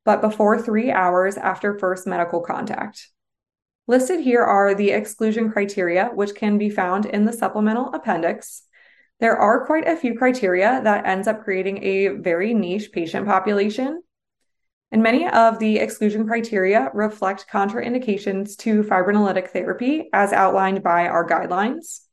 but 0.05 0.21
before 0.21 0.61
three 0.61 0.91
hours 0.91 1.37
after 1.37 1.79
first 1.79 2.07
medical 2.07 2.41
contact. 2.41 3.09
Listed 3.87 4.21
here 4.21 4.43
are 4.43 4.75
the 4.75 4.91
exclusion 4.91 5.51
criteria, 5.51 6.11
which 6.15 6.35
can 6.35 6.59
be 6.59 6.69
found 6.69 7.07
in 7.07 7.25
the 7.25 7.33
supplemental 7.33 7.91
appendix. 7.95 8.65
There 9.19 9.37
are 9.37 9.65
quite 9.65 9.89
a 9.89 9.97
few 9.97 10.17
criteria 10.17 10.83
that 10.85 11.07
ends 11.07 11.27
up 11.27 11.43
creating 11.43 11.83
a 11.83 12.09
very 12.09 12.53
niche 12.53 12.93
patient 12.93 13.27
population. 13.27 14.03
And 14.93 15.03
many 15.03 15.27
of 15.27 15.59
the 15.59 15.79
exclusion 15.79 16.27
criteria 16.27 16.91
reflect 16.93 17.47
contraindications 17.51 18.57
to 18.59 18.83
fibrinolytic 18.83 19.49
therapy 19.49 20.11
as 20.13 20.33
outlined 20.35 20.83
by 20.83 21.09
our 21.09 21.27
guidelines. 21.27 22.08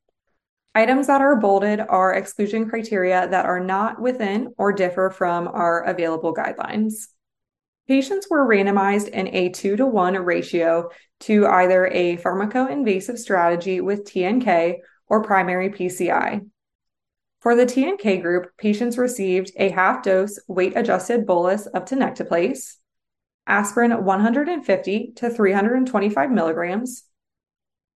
Items 0.77 1.07
that 1.07 1.21
are 1.21 1.37
bolded 1.37 1.79
are 1.79 2.13
exclusion 2.13 2.69
criteria 2.69 3.29
that 3.29 3.45
are 3.45 3.61
not 3.61 3.97
within 4.01 4.53
or 4.57 4.73
differ 4.73 5.09
from 5.09 5.47
our 5.47 5.83
available 5.83 6.35
guidelines. 6.35 7.07
Patients 7.87 8.27
were 8.29 8.45
randomized 8.45 9.07
in 9.07 9.33
a 9.33 9.47
2 9.49 9.77
to 9.77 9.85
1 9.85 10.15
ratio 10.17 10.89
to 11.21 11.47
either 11.47 11.87
a 11.87 12.17
pharmacoinvasive 12.17 13.17
strategy 13.17 13.79
with 13.79 14.03
TNK 14.03 14.79
or 15.07 15.23
primary 15.23 15.69
PCI. 15.69 16.45
For 17.39 17.55
the 17.55 17.65
TNK 17.65 18.21
group, 18.21 18.47
patients 18.57 18.97
received 18.97 19.51
a 19.55 19.69
half 19.69 20.03
dose 20.03 20.39
weight 20.49 20.73
adjusted 20.75 21.25
bolus 21.25 21.67
of 21.67 21.85
tenecteplase, 21.85 22.73
aspirin 23.47 24.03
150 24.03 25.13
to 25.15 25.29
325 25.29 26.31
milligrams, 26.31 27.05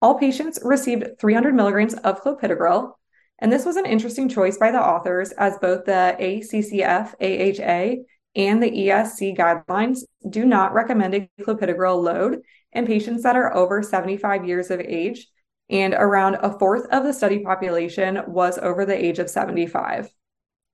all 0.02 0.18
patients 0.18 0.60
received 0.64 1.20
300 1.20 1.54
milligrams 1.54 1.94
of 1.94 2.22
clopidogrel, 2.22 2.94
and 3.40 3.52
this 3.52 3.66
was 3.66 3.76
an 3.76 3.86
interesting 3.86 4.30
choice 4.30 4.58
by 4.58 4.72
the 4.72 4.82
authors 4.82 5.32
as 5.32 5.58
both 5.60 5.86
the 5.86 6.16
ACCF 6.20 7.14
AHA 7.22 8.04
and 8.36 8.62
the 8.62 8.72
ESC 8.72 9.38
guidelines 9.38 10.00
do 10.30 10.46
not 10.46 10.74
recommend 10.74 11.16
a 11.16 11.30
clopidogrel 11.42 12.02
load 12.02 12.42
in 12.72 12.86
patients 12.86 13.24
that 13.24 13.36
are 13.36 13.56
over 13.56 13.82
75 13.82 14.46
years 14.46 14.70
of 14.70 14.80
age, 14.80 15.28
and 15.70 15.94
around 15.94 16.36
a 16.36 16.58
fourth 16.58 16.86
of 16.92 17.04
the 17.04 17.14
study 17.14 17.40
population 17.40 18.22
was 18.28 18.58
over 18.58 18.86
the 18.86 19.06
age 19.06 19.20
of 19.20 19.30
75. 19.30 20.10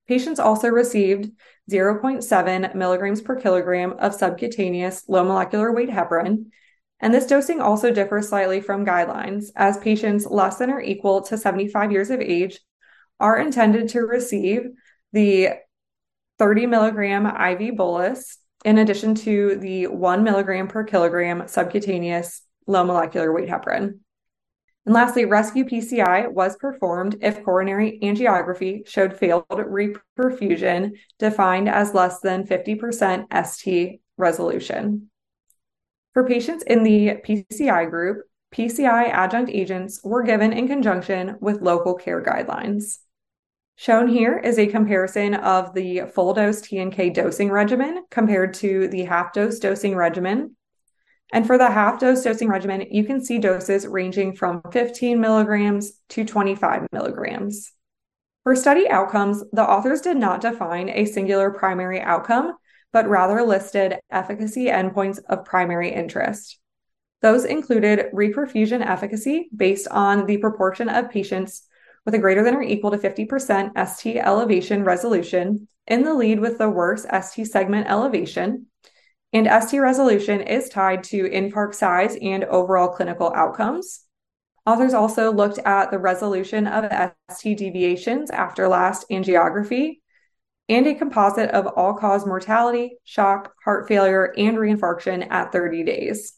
Patients 0.07 0.39
also 0.39 0.67
received 0.69 1.31
0.7 1.71 2.75
milligrams 2.75 3.21
per 3.21 3.39
kilogram 3.39 3.93
of 3.93 4.13
subcutaneous 4.13 5.03
low 5.07 5.23
molecular 5.23 5.71
weight 5.71 5.89
heparin 5.89 6.47
and 6.99 7.13
this 7.13 7.25
dosing 7.25 7.61
also 7.61 7.91
differs 7.91 8.29
slightly 8.29 8.61
from 8.61 8.85
guidelines, 8.85 9.47
as 9.55 9.77
patients 9.77 10.25
less 10.25 10.57
than 10.57 10.69
or 10.69 10.79
equal 10.79 11.21
to 11.23 11.37
75 11.37 11.91
years 11.91 12.09
of 12.09 12.21
age 12.21 12.59
are 13.19 13.37
intended 13.37 13.89
to 13.89 14.01
receive 14.01 14.61
the 15.13 15.49
30 16.39 16.67
milligram 16.67 17.25
IV 17.25 17.75
bolus 17.77 18.37
in 18.63 18.77
addition 18.77 19.15
to 19.15 19.57
the 19.57 19.87
1 19.87 20.23
milligram 20.23 20.67
per 20.67 20.83
kilogram 20.83 21.47
subcutaneous 21.47 22.41
low 22.67 22.83
molecular 22.83 23.31
weight 23.31 23.49
heparin. 23.49 23.99
And 24.85 24.93
lastly, 24.93 25.25
rescue 25.25 25.65
PCI 25.65 26.31
was 26.31 26.57
performed 26.57 27.17
if 27.21 27.43
coronary 27.43 27.99
angiography 28.03 28.87
showed 28.87 29.17
failed 29.17 29.45
reperfusion 29.49 30.91
defined 31.17 31.69
as 31.69 31.93
less 31.93 32.19
than 32.19 32.45
50% 32.45 33.47
ST 33.47 34.01
resolution. 34.17 35.09
For 36.15 36.25
patients 36.25 36.63
in 36.63 36.83
the 36.83 37.17
PCI 37.27 37.89
group, 37.89 38.23
PCI 38.53 39.09
adjunct 39.09 39.51
agents 39.51 39.99
were 40.01 40.23
given 40.23 40.53
in 40.53 40.65
conjunction 40.65 41.35
with 41.41 41.61
local 41.61 41.93
care 41.93 42.23
guidelines. 42.23 42.99
Shown 43.75 44.07
here 44.07 44.37
is 44.37 44.57
a 44.57 44.67
comparison 44.67 45.33
of 45.33 45.73
the 45.73 46.03
full 46.13 46.33
dose 46.33 46.61
TNK 46.61 47.13
dosing 47.13 47.51
regimen 47.51 48.05
compared 48.09 48.53
to 48.55 48.87
the 48.87 49.03
half 49.03 49.33
dose 49.33 49.59
dosing 49.59 49.93
regimen. 49.93 50.55
And 51.33 51.45
for 51.45 51.57
the 51.57 51.69
half 51.69 51.99
dose 51.99 52.23
dosing 52.23 52.47
regimen, 52.47 52.85
you 52.91 53.03
can 53.03 53.21
see 53.21 53.37
doses 53.37 53.85
ranging 53.85 54.37
from 54.37 54.61
15 54.71 55.19
milligrams 55.19 55.99
to 56.11 56.23
25 56.23 56.87
milligrams. 56.93 57.73
For 58.45 58.55
study 58.55 58.87
outcomes, 58.87 59.43
the 59.51 59.69
authors 59.69 59.99
did 59.99 60.15
not 60.15 60.39
define 60.39 60.87
a 60.87 61.03
singular 61.03 61.51
primary 61.51 61.99
outcome, 61.99 62.53
but 62.95 63.09
rather 63.09 63.41
listed 63.41 63.99
efficacy 64.09 64.67
endpoints 64.67 65.19
of 65.27 65.43
primary 65.43 65.91
interest. 65.91 66.57
Those 67.21 67.43
included 67.43 68.05
reperfusion 68.13 68.79
efficacy 68.79 69.49
based 69.53 69.89
on 69.89 70.25
the 70.25 70.37
proportion 70.37 70.87
of 70.87 71.09
patients 71.09 71.63
with 72.05 72.15
a 72.15 72.19
greater 72.19 72.41
than 72.41 72.55
or 72.55 72.61
equal 72.61 72.91
to 72.91 72.97
50% 72.97 73.71
ST 73.85 74.15
elevation 74.15 74.85
resolution 74.85 75.67
in 75.85 76.03
the 76.03 76.13
lead 76.13 76.39
with 76.39 76.57
the 76.57 76.69
worst 76.69 77.05
ST 77.11 77.45
segment 77.45 77.87
elevation. 77.89 78.67
And 79.33 79.49
ST 79.61 79.81
resolution 79.81 80.39
is 80.39 80.69
tied 80.69 81.03
to 81.05 81.29
infarct 81.29 81.75
size 81.75 82.17
and 82.21 82.45
overall 82.45 82.87
clinical 82.87 83.29
outcomes. 83.35 84.05
Authors 84.65 84.93
also 84.93 85.33
looked 85.33 85.57
at 85.57 85.91
the 85.91 85.99
resolution 85.99 86.65
of 86.65 86.89
ST 87.29 87.57
deviations 87.57 88.31
after 88.31 88.69
last 88.69 89.05
angiography 89.11 89.97
and 90.67 90.87
a 90.87 90.95
composite 90.95 91.51
of 91.51 91.67
all 91.67 91.93
cause 91.93 92.25
mortality, 92.25 92.97
shock, 93.03 93.53
heart 93.63 93.87
failure, 93.87 94.33
and 94.37 94.57
reinfarction 94.57 95.29
at 95.29 95.51
30 95.51 95.83
days. 95.83 96.33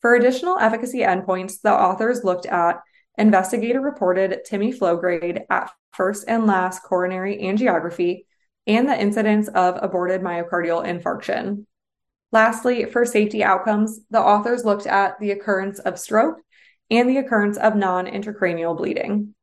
For 0.00 0.14
additional 0.14 0.58
efficacy 0.58 1.00
endpoints, 1.00 1.60
the 1.60 1.72
authors 1.72 2.22
looked 2.22 2.46
at 2.46 2.80
investigator 3.16 3.80
reported 3.80 4.44
TIMI 4.46 4.72
flow 4.72 4.96
grade 4.96 5.42
at 5.50 5.70
first 5.92 6.24
and 6.28 6.46
last 6.46 6.82
coronary 6.84 7.38
angiography 7.38 8.24
and 8.68 8.88
the 8.88 9.00
incidence 9.00 9.48
of 9.48 9.78
aborted 9.82 10.20
myocardial 10.20 10.86
infarction. 10.86 11.64
Lastly, 12.30 12.84
for 12.84 13.04
safety 13.04 13.42
outcomes, 13.42 14.00
the 14.10 14.20
authors 14.20 14.64
looked 14.64 14.86
at 14.86 15.18
the 15.18 15.32
occurrence 15.32 15.78
of 15.78 15.98
stroke 15.98 16.36
and 16.90 17.08
the 17.08 17.16
occurrence 17.16 17.56
of 17.56 17.74
non 17.74 18.06
intracranial 18.06 18.76
bleeding. 18.76 19.34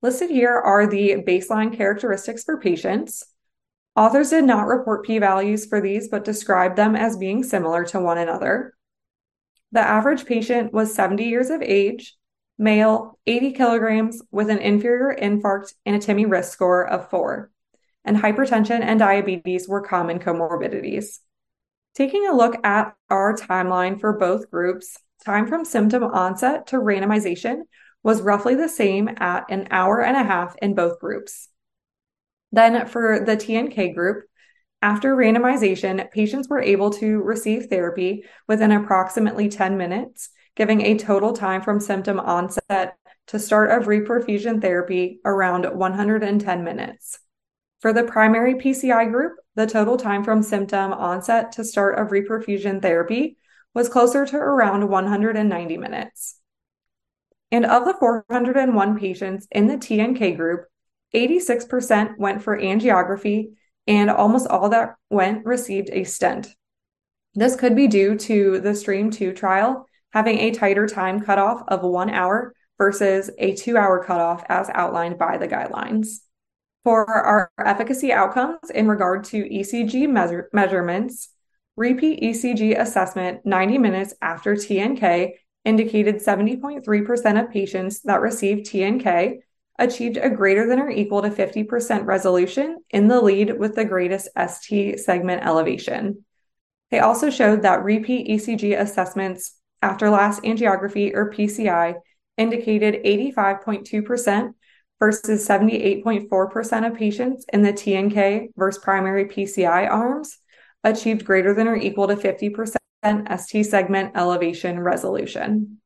Listed 0.00 0.30
here 0.30 0.54
are 0.54 0.86
the 0.86 1.16
baseline 1.26 1.76
characteristics 1.76 2.44
for 2.44 2.60
patients. 2.60 3.24
Authors 3.96 4.30
did 4.30 4.44
not 4.44 4.68
report 4.68 5.04
p 5.04 5.18
values 5.18 5.66
for 5.66 5.80
these, 5.80 6.08
but 6.08 6.24
described 6.24 6.76
them 6.76 6.94
as 6.94 7.16
being 7.16 7.42
similar 7.42 7.84
to 7.86 7.98
one 7.98 8.18
another. 8.18 8.74
The 9.72 9.80
average 9.80 10.24
patient 10.24 10.72
was 10.72 10.94
70 10.94 11.24
years 11.24 11.50
of 11.50 11.62
age, 11.62 12.16
male, 12.58 13.18
80 13.26 13.52
kilograms, 13.52 14.22
with 14.30 14.50
an 14.50 14.58
inferior 14.58 15.16
infarct 15.20 15.74
and 15.84 15.96
a 15.96 15.98
TIMI 15.98 16.26
risk 16.26 16.52
score 16.52 16.86
of 16.86 17.10
four, 17.10 17.50
and 18.04 18.16
hypertension 18.16 18.80
and 18.80 19.00
diabetes 19.00 19.68
were 19.68 19.82
common 19.82 20.20
comorbidities. 20.20 21.18
Taking 21.96 22.28
a 22.28 22.36
look 22.36 22.54
at 22.64 22.94
our 23.10 23.34
timeline 23.34 23.98
for 23.98 24.12
both 24.12 24.48
groups, 24.48 24.96
time 25.24 25.48
from 25.48 25.64
symptom 25.64 26.04
onset 26.04 26.68
to 26.68 26.76
randomization 26.76 27.62
was 28.08 28.22
roughly 28.22 28.54
the 28.54 28.70
same 28.70 29.06
at 29.18 29.44
an 29.50 29.68
hour 29.70 30.02
and 30.02 30.16
a 30.16 30.22
half 30.22 30.56
in 30.62 30.74
both 30.74 30.98
groups. 30.98 31.50
Then 32.50 32.86
for 32.86 33.22
the 33.22 33.36
TNK 33.36 33.94
group, 33.94 34.24
after 34.80 35.14
randomization, 35.14 36.10
patients 36.10 36.48
were 36.48 36.62
able 36.62 36.88
to 36.92 37.20
receive 37.20 37.66
therapy 37.66 38.24
within 38.46 38.72
approximately 38.72 39.50
10 39.50 39.76
minutes, 39.76 40.30
giving 40.56 40.80
a 40.80 40.96
total 40.96 41.34
time 41.34 41.60
from 41.60 41.80
symptom 41.80 42.18
onset 42.18 42.96
to 43.26 43.38
start 43.38 43.72
of 43.72 43.88
reperfusion 43.88 44.62
therapy 44.62 45.20
around 45.26 45.66
110 45.66 46.64
minutes. 46.64 47.18
For 47.80 47.92
the 47.92 48.04
primary 48.04 48.54
PCI 48.54 49.12
group, 49.12 49.34
the 49.54 49.66
total 49.66 49.98
time 49.98 50.24
from 50.24 50.42
symptom 50.42 50.94
onset 50.94 51.52
to 51.52 51.62
start 51.62 51.98
of 51.98 52.08
reperfusion 52.08 52.80
therapy 52.80 53.36
was 53.74 53.90
closer 53.90 54.24
to 54.24 54.36
around 54.38 54.88
190 54.88 55.76
minutes. 55.76 56.38
And 57.50 57.64
of 57.64 57.84
the 57.84 57.94
401 57.94 58.98
patients 58.98 59.46
in 59.50 59.66
the 59.66 59.76
TNK 59.76 60.36
group, 60.36 60.64
86% 61.14 62.18
went 62.18 62.42
for 62.42 62.58
angiography 62.58 63.52
and 63.86 64.10
almost 64.10 64.48
all 64.48 64.68
that 64.68 64.96
went 65.08 65.46
received 65.46 65.88
a 65.90 66.04
stent. 66.04 66.54
This 67.34 67.56
could 67.56 67.74
be 67.74 67.86
due 67.86 68.16
to 68.16 68.60
the 68.60 68.74
Stream 68.74 69.10
2 69.10 69.32
trial 69.32 69.86
having 70.12 70.38
a 70.38 70.50
tighter 70.50 70.86
time 70.86 71.20
cutoff 71.20 71.62
of 71.68 71.82
one 71.82 72.10
hour 72.10 72.54
versus 72.78 73.30
a 73.38 73.54
two 73.54 73.76
hour 73.76 74.02
cutoff 74.04 74.44
as 74.48 74.70
outlined 74.72 75.18
by 75.18 75.36
the 75.36 75.48
guidelines. 75.48 76.18
For 76.84 77.04
our 77.04 77.50
efficacy 77.58 78.12
outcomes 78.12 78.70
in 78.74 78.88
regard 78.88 79.24
to 79.24 79.44
ECG 79.44 80.08
measure- 80.08 80.48
measurements, 80.52 81.30
repeat 81.76 82.22
ECG 82.22 82.78
assessment 82.78 83.44
90 83.44 83.78
minutes 83.78 84.14
after 84.22 84.54
TNK 84.54 85.32
indicated 85.64 86.16
70.3% 86.16 87.42
of 87.42 87.50
patients 87.50 88.00
that 88.02 88.20
received 88.20 88.66
TNK 88.66 89.38
achieved 89.78 90.16
a 90.16 90.30
greater 90.30 90.66
than 90.66 90.80
or 90.80 90.90
equal 90.90 91.22
to 91.22 91.30
50% 91.30 92.04
resolution 92.04 92.78
in 92.90 93.08
the 93.08 93.20
lead 93.20 93.58
with 93.58 93.74
the 93.74 93.84
greatest 93.84 94.28
ST 94.36 94.98
segment 94.98 95.46
elevation. 95.46 96.24
They 96.90 97.00
also 97.00 97.30
showed 97.30 97.62
that 97.62 97.84
repeat 97.84 98.28
ECG 98.28 98.78
assessments 98.78 99.56
after 99.82 100.10
last 100.10 100.42
angiography 100.42 101.14
or 101.14 101.30
PCI 101.30 101.94
indicated 102.36 103.04
85.2% 103.04 104.54
versus 104.98 105.46
78.4% 105.46 106.86
of 106.86 106.96
patients 106.96 107.44
in 107.52 107.62
the 107.62 107.72
TNK 107.72 108.48
versus 108.56 108.82
primary 108.82 109.26
PCI 109.26 109.88
arms 109.88 110.38
achieved 110.82 111.24
greater 111.24 111.54
than 111.54 111.68
or 111.68 111.76
equal 111.76 112.08
to 112.08 112.16
50% 112.16 112.77
ST 113.04 113.64
segment 113.66 114.16
elevation 114.16 114.80
resolution. 114.80 115.80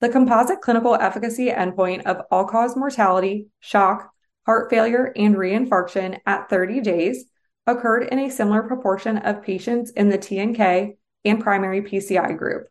The 0.00 0.08
composite 0.08 0.60
clinical 0.60 0.94
efficacy 0.94 1.48
endpoint 1.48 2.02
of 2.02 2.22
all 2.30 2.44
cause 2.44 2.76
mortality, 2.76 3.46
shock, 3.60 4.10
heart 4.46 4.70
failure, 4.70 5.12
and 5.16 5.36
reinfarction 5.36 6.18
at 6.26 6.50
30 6.50 6.80
days 6.80 7.24
occurred 7.66 8.08
in 8.08 8.18
a 8.18 8.30
similar 8.30 8.62
proportion 8.62 9.18
of 9.18 9.42
patients 9.42 9.90
in 9.92 10.10
the 10.10 10.18
TNK 10.18 10.96
and 11.24 11.40
primary 11.40 11.80
PCI 11.80 12.36
group, 12.36 12.66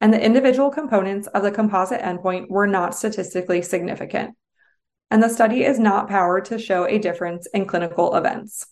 and 0.00 0.12
the 0.12 0.22
individual 0.22 0.70
components 0.70 1.26
of 1.28 1.42
the 1.42 1.50
composite 1.50 2.00
endpoint 2.02 2.48
were 2.50 2.66
not 2.66 2.94
statistically 2.94 3.62
significant. 3.62 4.36
And 5.10 5.22
the 5.22 5.28
study 5.28 5.64
is 5.64 5.78
not 5.78 6.08
powered 6.08 6.44
to 6.46 6.58
show 6.58 6.86
a 6.86 6.98
difference 6.98 7.46
in 7.54 7.66
clinical 7.66 8.14
events. 8.14 8.66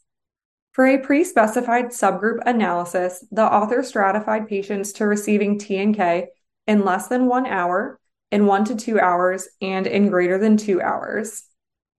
For 0.73 0.87
a 0.87 0.99
pre 0.99 1.23
specified 1.23 1.87
subgroup 1.87 2.39
analysis, 2.47 3.25
the 3.31 3.45
author 3.45 3.83
stratified 3.83 4.49
patients 4.49 4.95
to 4.95 5.07
receiving 5.07 5.59
TNK 5.59 6.27
in 6.67 6.85
less 6.85 7.09
than 7.09 7.27
one 7.27 7.47
hour, 7.47 8.01
in 8.31 8.47
one 8.47 8.65
to 8.65 8.75
two 8.75 8.99
hours, 8.99 9.49
and 9.61 9.87
in 9.87 10.09
greater 10.09 10.39
than 10.39 10.57
two 10.57 10.81
hours. 10.81 11.45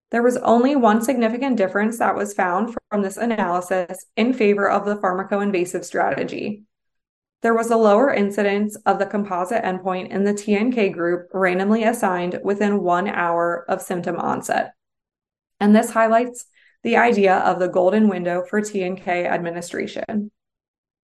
There 0.10 0.24
was 0.24 0.38
only 0.38 0.76
one 0.76 1.04
significant 1.04 1.58
difference 1.58 2.00
that 2.00 2.16
was 2.16 2.34
found 2.34 2.76
from 2.90 3.04
this 3.04 3.18
analysis 3.18 4.06
in 4.16 4.34
favor 4.34 4.70
of 4.70 4.86
the 4.86 4.96
pharmacoinvasive 4.96 5.86
strategy. 5.86 6.64
There 7.44 7.54
was 7.54 7.70
a 7.70 7.78
lower 7.78 8.12
incidence 8.12 8.76
of 8.86 8.98
the 8.98 9.06
composite 9.06 9.64
endpoint 9.64 10.10
in 10.10 10.24
the 10.24 10.34
TNK 10.34 10.94
group 10.94 11.30
randomly 11.34 11.84
assigned 11.84 12.40
within 12.44 12.82
one 12.82 13.08
hour 13.08 13.66
of 13.68 13.82
symptom 13.82 14.16
onset. 14.16 14.74
And 15.60 15.76
this 15.76 15.92
highlights 15.92 16.46
the 16.84 16.98
idea 16.98 17.38
of 17.38 17.60
the 17.60 17.68
golden 17.68 18.08
window 18.08 18.44
for 18.50 18.62
TNK 18.62 19.08
administration. 19.08 20.32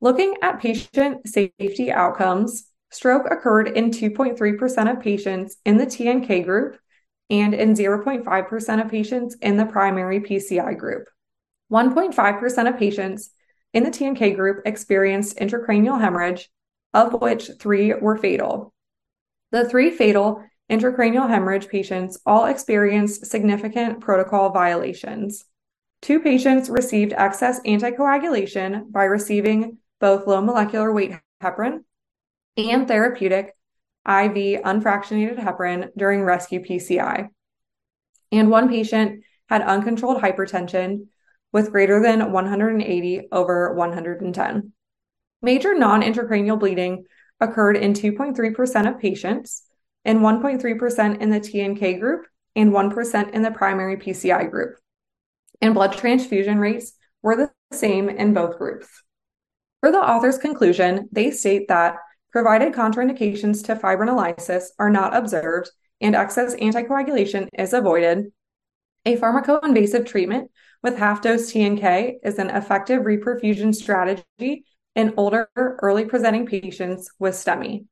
Looking 0.01 0.35
at 0.41 0.61
patient 0.61 1.27
safety 1.27 1.91
outcomes, 1.91 2.65
Stroke 2.91 3.27
occurred 3.29 3.67
in 3.69 3.91
2.3% 3.91 4.91
of 4.91 5.01
patients 5.01 5.57
in 5.65 5.77
the 5.77 5.85
TNK 5.85 6.43
group 6.43 6.77
and 7.29 7.53
in 7.53 7.73
0.5% 7.73 8.83
of 8.83 8.91
patients 8.91 9.37
in 9.41 9.57
the 9.57 9.65
primary 9.65 10.19
PCI 10.19 10.77
group. 10.77 11.07
1.5% 11.71 12.69
of 12.69 12.79
patients 12.79 13.29
in 13.73 13.83
the 13.83 13.91
TNK 13.91 14.35
group 14.35 14.61
experienced 14.65 15.37
intracranial 15.37 15.99
hemorrhage, 15.99 16.49
of 16.93 17.21
which 17.21 17.51
three 17.59 17.93
were 17.93 18.17
fatal. 18.17 18.73
The 19.51 19.69
three 19.69 19.91
fatal 19.91 20.43
intracranial 20.69 21.29
hemorrhage 21.29 21.67
patients 21.67 22.19
all 22.25 22.45
experienced 22.45 23.27
significant 23.27 24.01
protocol 24.01 24.49
violations. 24.49 25.45
Two 26.01 26.19
patients 26.19 26.69
received 26.69 27.13
excess 27.13 27.59
anticoagulation 27.61 28.91
by 28.91 29.03
receiving 29.03 29.77
both 29.99 30.27
low 30.27 30.41
molecular 30.41 30.93
weight 30.93 31.13
heparin 31.41 31.83
and 32.57 32.87
therapeutic 32.87 33.55
IV 34.07 34.61
unfractionated 34.63 35.37
heparin 35.37 35.89
during 35.97 36.23
rescue 36.23 36.63
PCI. 36.63 37.29
And 38.31 38.49
one 38.49 38.69
patient 38.69 39.23
had 39.49 39.61
uncontrolled 39.61 40.21
hypertension 40.21 41.07
with 41.51 41.71
greater 41.71 42.01
than 42.01 42.31
180 42.31 43.27
over 43.31 43.73
110. 43.73 44.73
Major 45.41 45.73
non 45.73 46.01
intracranial 46.01 46.59
bleeding 46.59 47.05
occurred 47.39 47.77
in 47.77 47.93
2.3% 47.93 48.89
of 48.89 48.99
patients, 48.99 49.63
and 50.05 50.19
1.3% 50.19 51.21
in 51.21 51.29
the 51.29 51.39
TNK 51.39 51.99
group, 51.99 52.25
and 52.55 52.71
1% 52.71 53.31
in 53.31 53.41
the 53.41 53.51
primary 53.51 53.97
PCI 53.97 54.49
group. 54.49 54.75
And 55.61 55.73
blood 55.73 55.93
transfusion 55.93 56.59
rates 56.59 56.93
were 57.21 57.35
the 57.35 57.51
same 57.71 58.09
in 58.09 58.33
both 58.33 58.57
groups. 58.57 58.87
For 59.81 59.91
the 59.91 59.97
author's 59.97 60.37
conclusion, 60.37 61.09
they 61.11 61.31
state 61.31 61.67
that 61.67 61.97
provided 62.31 62.73
contraindications 62.73 63.65
to 63.65 63.75
fibrinolysis 63.75 64.65
are 64.77 64.89
not 64.89 65.15
observed 65.15 65.69
and 66.01 66.15
excess 66.15 66.55
anticoagulation 66.55 67.47
is 67.57 67.73
avoided, 67.73 68.31
a 69.05 69.17
pharmacoinvasive 69.17 70.05
treatment 70.05 70.51
with 70.83 70.97
half 70.97 71.21
dose 71.21 71.51
TNK 71.51 72.15
is 72.23 72.37
an 72.39 72.49
effective 72.49 73.03
reperfusion 73.03 73.73
strategy 73.73 74.65
in 74.95 75.13
older, 75.17 75.49
early 75.55 76.05
presenting 76.05 76.45
patients 76.45 77.09
with 77.19 77.33
STEMI. 77.33 77.85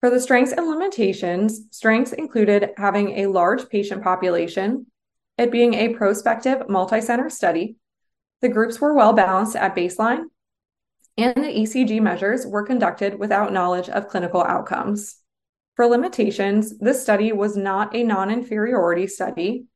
For 0.00 0.10
the 0.10 0.20
strengths 0.20 0.52
and 0.52 0.68
limitations, 0.68 1.62
strengths 1.70 2.12
included 2.12 2.70
having 2.76 3.18
a 3.18 3.26
large 3.26 3.68
patient 3.68 4.02
population, 4.02 4.86
it 5.38 5.52
being 5.52 5.74
a 5.74 5.94
prospective 5.94 6.66
multicenter 6.66 7.30
study, 7.30 7.76
the 8.40 8.48
groups 8.48 8.80
were 8.80 8.94
well 8.94 9.12
balanced 9.12 9.56
at 9.56 9.76
baseline, 9.76 10.24
and 11.16 11.36
the 11.36 11.48
ECG 11.48 12.00
measures 12.00 12.46
were 12.46 12.66
conducted 12.66 13.18
without 13.18 13.52
knowledge 13.52 13.88
of 13.88 14.08
clinical 14.08 14.42
outcomes. 14.42 15.16
For 15.74 15.86
limitations, 15.86 16.76
this 16.78 17.00
study 17.00 17.32
was 17.32 17.56
not 17.56 17.94
a 17.94 18.02
non 18.02 18.30
inferiority 18.30 19.06
study. 19.06 19.66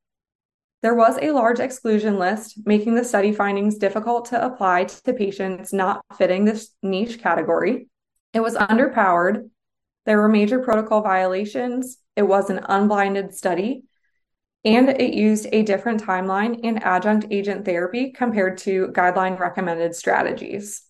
There 0.82 0.94
was 0.96 1.16
a 1.22 1.30
large 1.30 1.60
exclusion 1.60 2.18
list, 2.18 2.58
making 2.64 2.96
the 2.96 3.04
study 3.04 3.32
findings 3.32 3.78
difficult 3.78 4.26
to 4.26 4.44
apply 4.44 4.84
to 4.84 5.12
patients 5.12 5.72
not 5.72 6.04
fitting 6.18 6.44
this 6.44 6.70
niche 6.82 7.20
category. 7.20 7.86
It 8.34 8.40
was 8.40 8.56
underpowered. 8.56 9.48
There 10.06 10.18
were 10.18 10.28
major 10.28 10.58
protocol 10.58 11.02
violations. 11.02 11.98
It 12.16 12.22
was 12.22 12.50
an 12.50 12.64
unblinded 12.68 13.32
study. 13.32 13.84
And 14.64 14.88
it 14.90 15.14
used 15.14 15.48
a 15.52 15.62
different 15.62 16.02
timeline 16.02 16.60
in 16.60 16.78
adjunct 16.78 17.26
agent 17.30 17.64
therapy 17.64 18.12
compared 18.12 18.58
to 18.58 18.88
guideline 18.88 19.38
recommended 19.38 19.94
strategies. 19.94 20.82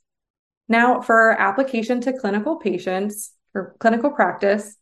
Now, 0.69 1.01
for 1.01 1.31
application 1.33 2.01
to 2.03 2.13
clinical 2.13 2.57
patients 2.57 3.33
or 3.55 3.75
clinical 3.79 4.11
practice, 4.11 4.77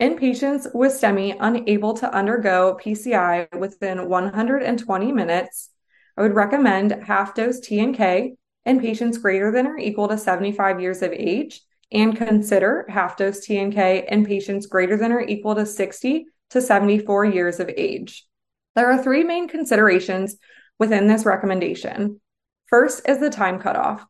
in 0.00 0.18
patients 0.18 0.66
with 0.74 0.92
STEMI 0.92 1.36
unable 1.38 1.94
to 1.94 2.12
undergo 2.12 2.76
PCI 2.82 3.56
within 3.56 4.08
120 4.08 5.12
minutes, 5.12 5.70
I 6.16 6.22
would 6.22 6.34
recommend 6.34 7.04
half 7.04 7.36
dose 7.36 7.60
TNK 7.60 8.32
in 8.64 8.80
patients 8.80 9.18
greater 9.18 9.52
than 9.52 9.66
or 9.66 9.78
equal 9.78 10.08
to 10.08 10.18
75 10.18 10.80
years 10.80 11.02
of 11.02 11.12
age 11.12 11.60
and 11.92 12.16
consider 12.16 12.84
half 12.88 13.16
dose 13.16 13.46
TNK 13.46 14.06
in 14.10 14.24
patients 14.24 14.66
greater 14.66 14.96
than 14.96 15.12
or 15.12 15.20
equal 15.20 15.54
to 15.54 15.66
60 15.66 16.26
to 16.50 16.60
74 16.60 17.24
years 17.26 17.60
of 17.60 17.70
age. 17.76 18.26
There 18.74 18.90
are 18.90 19.02
three 19.02 19.22
main 19.22 19.48
considerations 19.48 20.36
within 20.78 21.06
this 21.06 21.26
recommendation. 21.26 22.20
First 22.66 23.08
is 23.08 23.18
the 23.18 23.30
time 23.30 23.58
cutoff. 23.58 24.06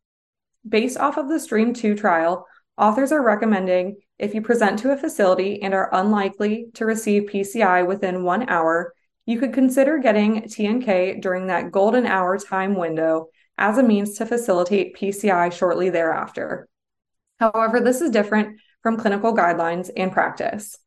Based 0.68 0.96
off 0.96 1.16
of 1.16 1.29
the 1.29 1.40
STREAM 1.40 1.75
2 1.75 1.96
trial, 1.96 2.46
authors 2.79 3.11
are 3.11 3.22
recommending 3.22 3.96
if 4.18 4.35
you 4.35 4.40
present 4.40 4.79
to 4.79 4.92
a 4.92 4.96
facility 4.96 5.61
and 5.62 5.75
are 5.75 5.92
unlikely 5.92 6.68
to 6.75 6.87
receive 6.87 7.25
PCI 7.25 7.85
within 7.85 8.22
one 8.22 8.48
hour, 8.48 8.94
you 9.27 9.40
could 9.40 9.53
consider 9.53 9.98
getting 9.98 10.42
TNK 10.42 11.20
during 11.20 11.48
that 11.48 11.72
golden 11.72 12.07
hour 12.07 12.38
time 12.38 12.77
window 12.77 13.29
as 13.59 13.79
a 13.79 13.83
means 13.83 14.16
to 14.18 14.27
facilitate 14.27 14.96
PCI 14.96 15.53
shortly 15.53 15.90
thereafter. 15.90 16.68
However, 17.40 17.81
this 17.81 18.01
is 18.01 18.11
different 18.11 18.61
from 18.83 18.96
clinical 18.96 19.37
guidelines 19.37 19.90
and 19.96 20.12
practice. 20.12 20.79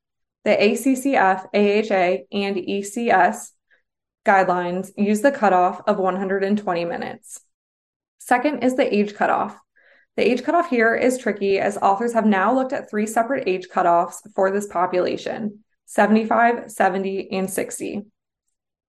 The 0.45 0.51
ACCF, 0.51 1.47
AHA, 1.53 2.23
and 2.31 2.55
ECS 2.55 3.49
guidelines 4.25 4.91
use 4.97 5.21
the 5.21 5.31
cutoff 5.31 5.81
of 5.87 5.97
120 5.97 6.85
minutes. 6.85 7.41
Second 8.19 8.63
is 8.63 8.75
the 8.75 8.93
age 8.93 9.13
cutoff. 9.13 9.57
The 10.17 10.29
age 10.29 10.43
cutoff 10.43 10.69
here 10.69 10.95
is 10.95 11.17
tricky 11.17 11.59
as 11.59 11.77
authors 11.77 12.13
have 12.13 12.25
now 12.25 12.53
looked 12.53 12.73
at 12.73 12.89
three 12.89 13.05
separate 13.05 13.47
age 13.47 13.67
cutoffs 13.71 14.17
for 14.33 14.51
this 14.51 14.67
population 14.67 15.59
75, 15.87 16.71
70, 16.71 17.31
and 17.31 17.49
60. 17.49 18.05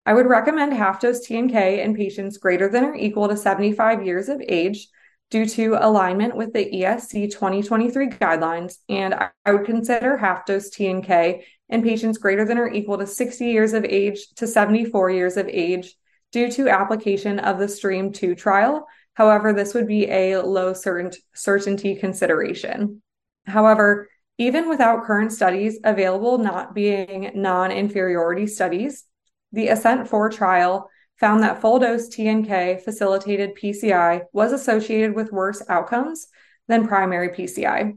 I 0.05 0.13
would 0.13 0.27
recommend 0.27 0.73
half 0.73 0.99
dose 0.99 1.25
TNK 1.25 1.83
in 1.83 1.95
patients 1.95 2.37
greater 2.37 2.69
than 2.69 2.83
or 2.83 2.95
equal 2.95 3.27
to 3.29 3.37
75 3.37 4.05
years 4.05 4.29
of 4.29 4.41
age 4.47 4.89
due 5.31 5.45
to 5.47 5.77
alignment 5.79 6.35
with 6.35 6.53
the 6.53 6.69
ESC 6.69 7.31
2023 7.31 8.09
guidelines, 8.09 8.77
and 8.89 9.15
I 9.15 9.51
would 9.51 9.65
consider 9.65 10.17
half 10.17 10.45
dose 10.45 10.69
TNK 10.69 11.41
in 11.69 11.81
patients 11.81 12.17
greater 12.17 12.45
than 12.45 12.57
or 12.57 12.69
equal 12.69 12.97
to 12.97 13.07
60 13.07 13.45
years 13.45 13.73
of 13.73 13.85
age 13.85 14.27
to 14.35 14.47
74 14.47 15.09
years 15.11 15.37
of 15.37 15.47
age 15.47 15.95
due 16.31 16.51
to 16.51 16.69
application 16.69 17.39
of 17.39 17.59
the 17.59 17.67
STREAM 17.67 18.11
2 18.11 18.35
trial 18.35 18.87
However, 19.13 19.53
this 19.53 19.73
would 19.73 19.87
be 19.87 20.09
a 20.09 20.37
low 20.37 20.73
certainty 20.73 21.95
consideration. 21.95 23.01
However, 23.45 24.09
even 24.37 24.67
without 24.67 25.03
current 25.03 25.31
studies 25.31 25.79
available 25.83 26.39
not 26.39 26.73
being 26.73 27.31
non 27.35 27.71
inferiority 27.71 28.47
studies, 28.47 29.03
the 29.51 29.67
ASSENT 29.67 30.07
4 30.07 30.29
trial 30.29 30.89
found 31.19 31.43
that 31.43 31.61
full 31.61 31.77
dose 31.77 32.09
TNK 32.09 32.81
facilitated 32.81 33.55
PCI 33.55 34.23
was 34.33 34.51
associated 34.51 35.13
with 35.13 35.31
worse 35.31 35.61
outcomes 35.69 36.27
than 36.67 36.87
primary 36.87 37.29
PCI. 37.29 37.95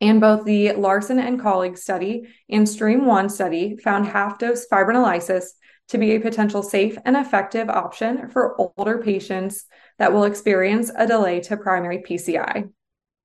And 0.00 0.20
both 0.20 0.44
the 0.44 0.72
Larson 0.72 1.18
and 1.18 1.40
colleagues 1.40 1.82
study 1.82 2.28
and 2.48 2.68
Stream 2.68 3.04
1 3.04 3.28
study 3.28 3.76
found 3.76 4.06
half 4.06 4.38
dose 4.38 4.66
fibrinolysis 4.66 5.44
to 5.88 5.98
be 5.98 6.12
a 6.12 6.20
potential 6.20 6.62
safe 6.62 6.96
and 7.04 7.16
effective 7.16 7.68
option 7.68 8.30
for 8.30 8.56
older 8.58 8.98
patients 8.98 9.66
that 9.98 10.12
will 10.12 10.24
experience 10.24 10.90
a 10.96 11.06
delay 11.06 11.40
to 11.40 11.56
primary 11.56 11.98
PCI. 11.98 12.70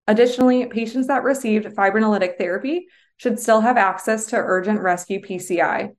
Additionally, 0.07 0.65
patients 0.65 1.07
that 1.07 1.23
received 1.23 1.67
fibrinolytic 1.75 2.37
therapy 2.37 2.87
should 3.17 3.39
still 3.39 3.61
have 3.61 3.77
access 3.77 4.27
to 4.27 4.35
urgent 4.35 4.81
rescue 4.81 5.21
PCI. 5.21 5.95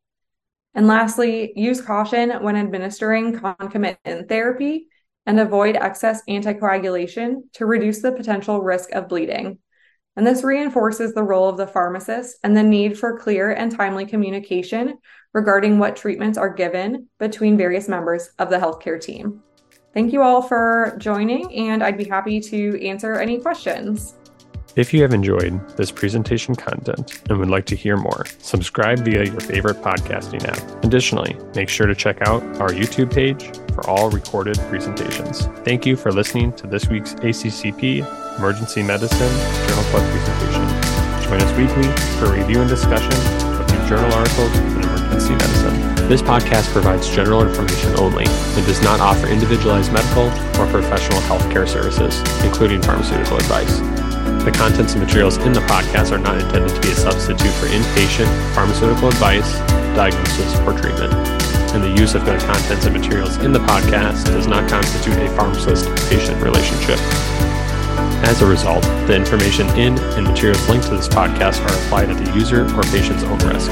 And 0.75 0.87
lastly, 0.87 1.53
use 1.57 1.81
caution 1.81 2.31
when 2.43 2.57
administering 2.57 3.39
concomitant 3.39 4.29
therapy 4.29 4.89
and 5.25 5.41
avoid 5.41 5.77
excess 5.77 6.21
anticoagulation 6.29 7.51
to 7.55 7.67
reduce 7.67 8.03
the 8.03 8.13
potential 8.13 8.61
risk 8.61 8.93
of 8.93 9.09
bleeding. 9.09 9.59
And 10.17 10.27
this 10.27 10.43
reinforces 10.43 11.13
the 11.13 11.23
role 11.23 11.49
of 11.49 11.59
the 11.59 11.67
pharmacist 11.67 12.39
and 12.43 12.57
the 12.57 12.63
need 12.63 12.99
for 12.99 13.19
clear 13.19 13.53
and 13.53 13.71
timely 13.71 14.07
communication 14.07 14.99
regarding 15.35 15.79
what 15.79 15.97
treatments 15.97 16.39
are 16.39 16.53
given 16.53 17.09
between 17.19 17.59
various 17.59 17.89
members 17.89 18.31
of 18.39 18.49
the 18.49 18.57
healthcare 18.57 19.01
team. 19.01 19.43
Thank 19.93 20.13
you 20.13 20.23
all 20.23 20.43
for 20.43 20.97
joining, 20.99 21.55
and 21.55 21.83
I'd 21.83 21.99
be 21.99 22.05
happy 22.05 22.41
to 22.41 22.87
answer 22.87 23.15
any 23.15 23.39
questions. 23.39 24.15
If 24.77 24.93
you 24.93 25.01
have 25.01 25.15
enjoyed 25.15 25.67
this 25.79 25.91
presentation 25.91 26.55
content 26.55 27.23
and 27.31 27.39
would 27.39 27.49
like 27.49 27.65
to 27.67 27.75
hear 27.75 27.97
more, 27.97 28.27
subscribe 28.41 28.99
via 28.99 29.25
your 29.25 29.41
favorite 29.41 29.77
podcasting 29.77 30.45
app. 30.45 30.85
Additionally, 30.85 31.35
make 31.55 31.71
sure 31.71 31.87
to 31.87 31.95
check 31.95 32.21
out 32.29 32.43
our 32.61 32.69
YouTube 32.69 33.11
page 33.11 33.57
for 33.73 33.89
all 33.89 34.11
recorded 34.11 34.59
presentations. 34.69 35.47
Thank 35.65 35.87
you 35.87 35.97
for 35.97 36.13
listening 36.13 36.53
to 36.57 36.67
this 36.67 36.89
week's 36.89 37.15
ACCP 37.15 38.37
Emergency 38.37 38.83
Medicine 38.83 39.33
Journal 39.67 39.85
Club 39.85 40.05
presentation. 40.11 40.67
Join 41.25 41.41
us 41.41 41.57
weekly 41.57 41.91
for 42.21 42.39
review 42.39 42.61
and 42.61 42.69
discussion 42.69 43.13
of 43.59 43.67
new 43.73 43.89
journal 43.89 44.13
articles 44.13 44.55
in 44.59 44.83
emergency 44.83 45.33
medicine. 45.33 46.07
This 46.07 46.21
podcast 46.21 46.71
provides 46.75 47.09
general 47.09 47.41
information 47.49 47.99
only 47.99 48.27
and 48.27 48.67
does 48.67 48.83
not 48.83 49.01
offer 49.01 49.27
individualized 49.27 49.91
medical 49.91 50.27
or 50.61 50.71
professional 50.71 51.21
healthcare 51.23 51.67
services, 51.67 52.21
including 52.45 52.83
pharmaceutical 52.83 53.39
advice. 53.39 53.81
The 54.47 54.53
contents 54.53 54.93
and 54.93 55.03
materials 55.03 55.39
in 55.39 55.53
the 55.53 55.61
podcast 55.67 56.13
are 56.13 56.23
not 56.23 56.41
intended 56.41 56.73
to 56.73 56.81
be 56.81 56.93
a 56.93 56.95
substitute 56.95 57.51
for 57.59 57.67
inpatient 57.67 58.31
pharmaceutical 58.55 59.09
advice, 59.09 59.59
diagnosis, 59.99 60.55
or 60.61 60.71
treatment. 60.71 61.13
And 61.75 61.83
the 61.83 61.91
use 62.01 62.15
of 62.15 62.25
the 62.25 62.39
contents 62.39 62.87
and 62.87 62.97
materials 62.97 63.39
in 63.39 63.51
the 63.51 63.59
podcast 63.59 64.27
does 64.27 64.47
not 64.47 64.71
constitute 64.71 65.19
a 65.19 65.29
pharmacist 65.35 65.91
patient 66.09 66.41
relationship. 66.41 67.01
As 68.23 68.41
a 68.41 68.47
result, 68.47 68.85
the 69.09 69.17
information 69.17 69.67
in 69.71 69.99
and 70.15 70.29
materials 70.29 70.69
linked 70.69 70.87
to 70.87 70.95
this 70.95 71.09
podcast 71.09 71.61
are 71.67 71.85
applied 71.85 72.11
at 72.11 72.25
the 72.25 72.33
user 72.39 72.67
or 72.67 72.83
patient's 72.85 73.25
own 73.25 73.39
risk. 73.51 73.69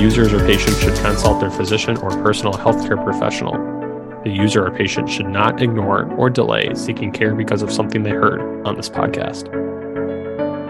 Users 0.00 0.32
or 0.32 0.40
patients 0.40 0.80
should 0.80 0.96
consult 0.96 1.38
their 1.38 1.52
physician 1.52 1.96
or 1.98 2.10
personal 2.24 2.54
healthcare 2.54 3.00
professional. 3.04 3.52
The 4.24 4.30
user 4.30 4.66
or 4.66 4.72
patient 4.72 5.08
should 5.08 5.28
not 5.28 5.62
ignore 5.62 6.12
or 6.14 6.28
delay 6.28 6.74
seeking 6.74 7.12
care 7.12 7.36
because 7.36 7.62
of 7.62 7.70
something 7.70 8.02
they 8.02 8.10
heard 8.10 8.66
on 8.66 8.74
this 8.74 8.88
podcast. 8.88 9.61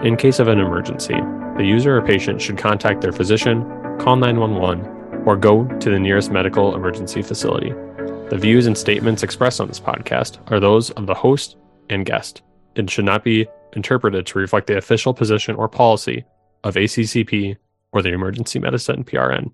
In 0.03 0.17
case 0.17 0.39
of 0.39 0.49
an 0.49 0.59
emergency, 0.59 1.15
the 1.55 1.63
user 1.63 1.97
or 1.97 2.01
patient 2.01 2.41
should 2.41 2.57
contact 2.57 2.99
their 2.99 3.13
physician, 3.13 3.63
call 3.99 4.17
911, 4.17 4.85
or 5.25 5.37
go 5.37 5.63
to 5.63 5.89
the 5.89 5.97
nearest 5.97 6.29
medical 6.29 6.75
emergency 6.75 7.21
facility. 7.21 7.69
The 8.29 8.37
views 8.37 8.67
and 8.67 8.77
statements 8.77 9.23
expressed 9.23 9.61
on 9.61 9.69
this 9.69 9.79
podcast 9.79 10.39
are 10.51 10.59
those 10.59 10.89
of 10.91 11.05
the 11.05 11.13
host 11.13 11.55
and 11.89 12.05
guest 12.05 12.41
and 12.75 12.91
should 12.91 13.05
not 13.05 13.23
be 13.23 13.47
interpreted 13.77 14.25
to 14.25 14.39
reflect 14.39 14.67
the 14.67 14.77
official 14.77 15.13
position 15.13 15.55
or 15.55 15.69
policy 15.69 16.25
of 16.65 16.75
ACCP 16.75 17.55
or 17.93 18.01
the 18.01 18.11
Emergency 18.11 18.59
Medicine 18.59 19.05
PRN. 19.05 19.53